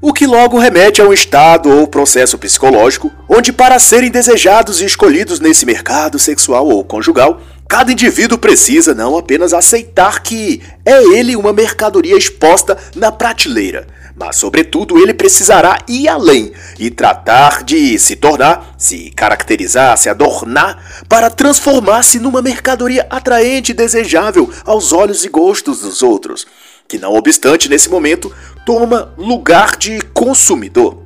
O 0.00 0.14
que 0.14 0.26
logo 0.26 0.58
remete 0.58 1.02
a 1.02 1.04
um 1.04 1.12
estado 1.12 1.70
ou 1.70 1.86
processo 1.86 2.38
psicológico 2.38 3.12
onde, 3.28 3.52
para 3.52 3.78
serem 3.78 4.10
desejados 4.10 4.80
e 4.80 4.86
escolhidos 4.86 5.38
nesse 5.38 5.66
mercado 5.66 6.18
sexual 6.18 6.66
ou 6.66 6.82
conjugal, 6.84 7.42
cada 7.68 7.92
indivíduo 7.92 8.38
precisa 8.38 8.94
não 8.94 9.16
apenas 9.16 9.52
aceitar 9.52 10.22
que 10.22 10.62
é 10.84 11.02
ele 11.02 11.36
uma 11.36 11.52
mercadoria 11.52 12.16
exposta 12.16 12.76
na 12.94 13.10
prateleira, 13.10 13.86
mas, 14.18 14.36
sobretudo, 14.36 14.96
ele 14.98 15.12
precisará 15.12 15.78
ir 15.86 16.08
além 16.08 16.50
e 16.78 16.90
tratar 16.90 17.62
de 17.62 17.98
se 17.98 18.16
tornar, 18.16 18.74
se 18.78 19.10
caracterizar, 19.10 19.96
se 19.98 20.08
adornar, 20.08 21.04
para 21.06 21.28
transformar-se 21.28 22.18
numa 22.18 22.40
mercadoria 22.40 23.06
atraente 23.10 23.72
e 23.72 23.74
desejável 23.74 24.50
aos 24.64 24.92
olhos 24.92 25.22
e 25.24 25.28
gostos 25.28 25.80
dos 25.80 26.02
outros, 26.02 26.46
que, 26.88 26.98
não 26.98 27.12
obstante, 27.12 27.68
nesse 27.68 27.90
momento, 27.90 28.32
toma 28.64 29.12
lugar 29.18 29.76
de 29.76 30.00
consumidor 30.14 31.02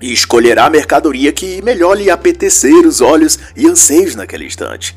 e 0.00 0.10
escolherá 0.12 0.64
a 0.64 0.70
mercadoria 0.70 1.32
que 1.32 1.60
melhor 1.62 1.96
lhe 1.96 2.10
apetecer 2.10 2.86
os 2.86 3.00
olhos 3.02 3.38
e 3.54 3.66
anseios 3.66 4.14
naquele 4.14 4.46
instante. 4.46 4.96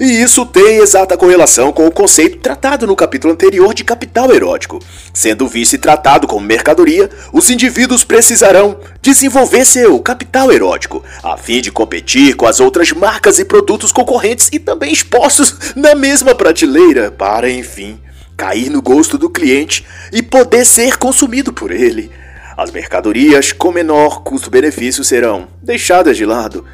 E 0.00 0.22
isso 0.22 0.46
tem 0.46 0.76
exata 0.76 1.16
correlação 1.16 1.72
com 1.72 1.84
o 1.84 1.90
conceito 1.90 2.38
tratado 2.38 2.86
no 2.86 2.94
capítulo 2.94 3.32
anterior 3.32 3.74
de 3.74 3.82
capital 3.82 4.32
erótico. 4.32 4.78
Sendo 5.12 5.48
visto 5.48 5.72
e 5.72 5.78
tratado 5.78 6.28
como 6.28 6.46
mercadoria, 6.46 7.10
os 7.32 7.50
indivíduos 7.50 8.04
precisarão 8.04 8.78
desenvolver 9.02 9.64
seu 9.64 9.98
capital 9.98 10.52
erótico, 10.52 11.02
a 11.20 11.36
fim 11.36 11.60
de 11.60 11.72
competir 11.72 12.36
com 12.36 12.46
as 12.46 12.60
outras 12.60 12.92
marcas 12.92 13.40
e 13.40 13.44
produtos 13.44 13.90
concorrentes 13.90 14.48
e 14.52 14.60
também 14.60 14.92
expostos 14.92 15.74
na 15.74 15.96
mesma 15.96 16.32
prateleira, 16.32 17.10
para, 17.10 17.50
enfim, 17.50 17.98
cair 18.36 18.70
no 18.70 18.80
gosto 18.80 19.18
do 19.18 19.28
cliente 19.28 19.84
e 20.12 20.22
poder 20.22 20.64
ser 20.64 20.96
consumido 20.96 21.52
por 21.52 21.72
ele. 21.72 22.12
As 22.56 22.70
mercadorias 22.70 23.52
com 23.52 23.72
menor 23.72 24.22
custo-benefício 24.22 25.02
serão 25.02 25.48
deixadas 25.60 26.16
de 26.16 26.24
lado 26.24 26.64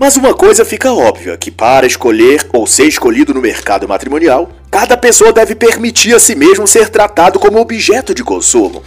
mas 0.00 0.16
uma 0.16 0.32
coisa 0.32 0.64
fica 0.64 0.90
óbvia, 0.90 1.36
que 1.36 1.50
para 1.50 1.86
escolher 1.86 2.48
ou 2.54 2.66
ser 2.66 2.86
escolhido 2.86 3.34
no 3.34 3.40
mercado 3.42 3.86
matrimonial, 3.86 4.50
cada 4.70 4.96
pessoa 4.96 5.30
deve 5.30 5.54
permitir 5.54 6.14
a 6.14 6.18
si 6.18 6.34
mesmo 6.34 6.66
ser 6.66 6.88
tratado 6.88 7.38
como 7.38 7.60
objeto 7.60 8.14
de 8.14 8.24
consumo. 8.24 8.82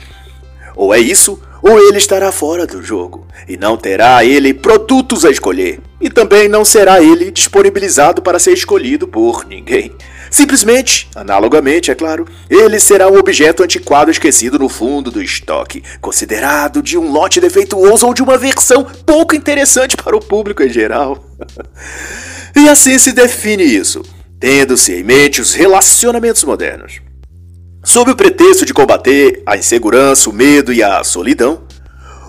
Ou 0.75 0.91
é 0.91 0.97
isso, 0.97 1.39
ou 1.61 1.77
ele 1.87 1.99
estará 1.99 2.31
fora 2.31 2.65
do 2.65 2.81
jogo, 2.81 3.27
e 3.47 3.55
não 3.55 3.77
terá 3.77 4.25
ele 4.25 4.55
produtos 4.55 5.23
a 5.23 5.29
escolher, 5.29 5.79
e 6.01 6.09
também 6.09 6.49
não 6.49 6.65
será 6.65 6.99
ele 6.99 7.29
disponibilizado 7.29 8.19
para 8.19 8.39
ser 8.39 8.53
escolhido 8.53 9.07
por 9.07 9.45
ninguém. 9.45 9.91
Simplesmente, 10.33 11.07
analogamente, 11.13 11.91
é 11.91 11.95
claro, 11.95 12.27
ele 12.49 12.79
será 12.79 13.07
um 13.07 13.19
objeto 13.19 13.61
antiquado 13.61 14.09
esquecido 14.09 14.57
no 14.57 14.67
fundo 14.67 15.11
do 15.11 15.21
estoque, 15.21 15.83
considerado 16.01 16.81
de 16.81 16.97
um 16.97 17.11
lote 17.11 17.39
defeituoso 17.39 18.07
ou 18.07 18.15
de 18.15 18.23
uma 18.23 18.35
versão 18.35 18.83
pouco 19.05 19.35
interessante 19.35 19.95
para 19.95 20.17
o 20.17 20.19
público 20.19 20.63
em 20.63 20.69
geral. 20.69 21.23
e 22.57 22.67
assim 22.67 22.97
se 22.97 23.11
define 23.11 23.63
isso, 23.63 24.01
tendo-se 24.39 24.93
em 24.93 25.03
mente 25.03 25.39
os 25.39 25.53
relacionamentos 25.53 26.43
modernos. 26.43 26.99
Sob 27.83 28.09
o 28.09 28.15
pretexto 28.15 28.65
de 28.65 28.73
combater 28.73 29.43
a 29.45 29.55
insegurança, 29.55 30.31
o 30.31 30.33
medo 30.33 30.73
e 30.73 30.81
a 30.81 31.03
solidão, 31.03 31.61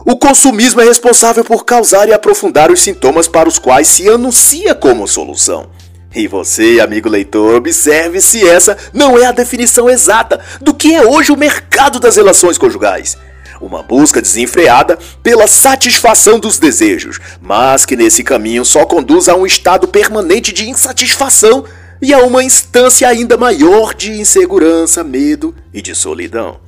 o 0.04 0.14
consumismo 0.14 0.82
é 0.82 0.84
responsável 0.84 1.42
por 1.42 1.64
causar 1.64 2.06
e 2.06 2.12
aprofundar 2.12 2.70
os 2.70 2.82
sintomas 2.82 3.26
para 3.26 3.48
os 3.48 3.58
quais 3.58 3.88
se 3.88 4.06
anuncia 4.10 4.74
como 4.74 5.08
solução. 5.08 5.70
E 6.14 6.28
você, 6.28 6.78
amigo 6.80 7.08
leitor, 7.08 7.56
observe 7.56 8.20
se 8.20 8.46
essa 8.46 8.76
não 8.92 9.18
é 9.18 9.26
a 9.26 9.32
definição 9.32 9.90
exata 9.90 10.40
do 10.60 10.72
que 10.72 10.94
é 10.94 11.02
hoje 11.04 11.32
o 11.32 11.36
mercado 11.36 11.98
das 11.98 12.14
relações 12.14 12.56
conjugais. 12.56 13.18
Uma 13.60 13.82
busca 13.82 14.22
desenfreada 14.22 14.96
pela 15.22 15.48
satisfação 15.48 16.38
dos 16.38 16.58
desejos, 16.58 17.18
mas 17.40 17.84
que 17.84 17.96
nesse 17.96 18.22
caminho 18.22 18.64
só 18.64 18.84
conduz 18.84 19.28
a 19.28 19.34
um 19.34 19.44
estado 19.44 19.88
permanente 19.88 20.52
de 20.52 20.68
insatisfação 20.68 21.64
e 22.00 22.14
a 22.14 22.18
uma 22.18 22.44
instância 22.44 23.08
ainda 23.08 23.36
maior 23.36 23.92
de 23.92 24.12
insegurança, 24.12 25.02
medo 25.02 25.52
e 25.72 25.82
de 25.82 25.96
solidão. 25.96 26.60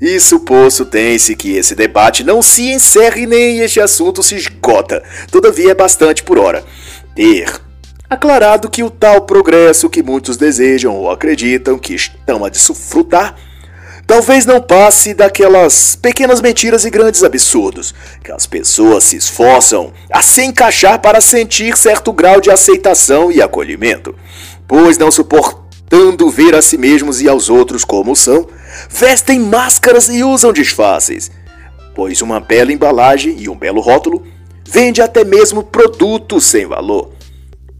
E 0.00 0.18
suposto 0.18 0.84
tem-se 0.84 1.36
que 1.36 1.54
esse 1.56 1.76
debate 1.76 2.24
não 2.24 2.42
se 2.42 2.72
encerre 2.72 3.26
nem 3.26 3.60
este 3.60 3.80
assunto 3.80 4.22
se 4.24 4.34
esgota, 4.34 5.04
todavia 5.30 5.70
é 5.70 5.74
bastante 5.74 6.24
por 6.24 6.38
hora. 6.38 6.64
Ter 7.14 7.60
aclarado 8.12 8.68
que 8.68 8.82
o 8.82 8.90
tal 8.90 9.22
progresso 9.22 9.88
que 9.88 10.02
muitos 10.02 10.36
desejam 10.36 10.94
ou 10.94 11.10
acreditam 11.10 11.78
que 11.78 11.94
estão 11.94 12.44
a 12.44 12.50
desfrutar 12.50 13.34
talvez 14.06 14.44
não 14.44 14.60
passe 14.60 15.14
daquelas 15.14 15.96
pequenas 15.96 16.42
mentiras 16.42 16.84
e 16.84 16.90
grandes 16.90 17.24
absurdos 17.24 17.94
que 18.22 18.30
as 18.30 18.44
pessoas 18.44 19.04
se 19.04 19.16
esforçam 19.16 19.94
a 20.12 20.20
se 20.20 20.42
encaixar 20.42 21.00
para 21.00 21.22
sentir 21.22 21.76
certo 21.78 22.12
grau 22.12 22.38
de 22.38 22.50
aceitação 22.50 23.32
e 23.32 23.40
acolhimento, 23.40 24.14
pois 24.68 24.98
não 24.98 25.10
suportando 25.10 26.28
ver 26.28 26.54
a 26.54 26.60
si 26.60 26.76
mesmos 26.76 27.22
e 27.22 27.28
aos 27.28 27.48
outros 27.48 27.82
como 27.82 28.14
são, 28.14 28.46
vestem 28.90 29.40
máscaras 29.40 30.08
e 30.10 30.22
usam 30.22 30.52
disfarces, 30.52 31.30
pois 31.94 32.20
uma 32.20 32.40
bela 32.40 32.72
embalagem 32.72 33.36
e 33.38 33.48
um 33.48 33.56
belo 33.56 33.80
rótulo 33.80 34.22
vende 34.68 35.00
até 35.00 35.24
mesmo 35.24 35.62
produtos 35.62 36.44
sem 36.44 36.66
valor 36.66 37.21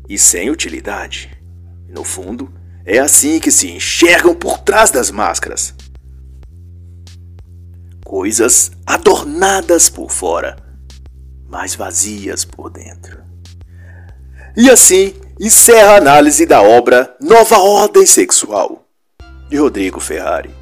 e 0.09 0.19
sem 0.19 0.51
utilidade. 0.51 1.31
No 1.89 2.05
fundo, 2.05 2.53
é 2.85 2.99
assim 2.99 3.39
que 3.39 3.51
se 3.51 3.71
enxergam 3.71 4.35
por 4.35 4.59
trás 4.59 4.91
das 4.91 5.11
máscaras. 5.11 5.75
Coisas 8.05 8.73
adornadas 8.87 9.89
por 9.89 10.11
fora, 10.11 10.57
mas 11.49 11.75
vazias 11.75 12.45
por 12.45 12.71
dentro. 12.71 13.23
E 14.57 14.69
assim 14.71 15.15
encerra 15.41 15.93
a 15.93 15.97
análise 15.97 16.45
da 16.45 16.63
obra 16.63 17.17
Nova 17.21 17.59
Ordem 17.59 18.05
Sexual, 18.07 18.87
de 19.49 19.57
Rodrigo 19.57 20.01
Ferrari. 20.01 20.62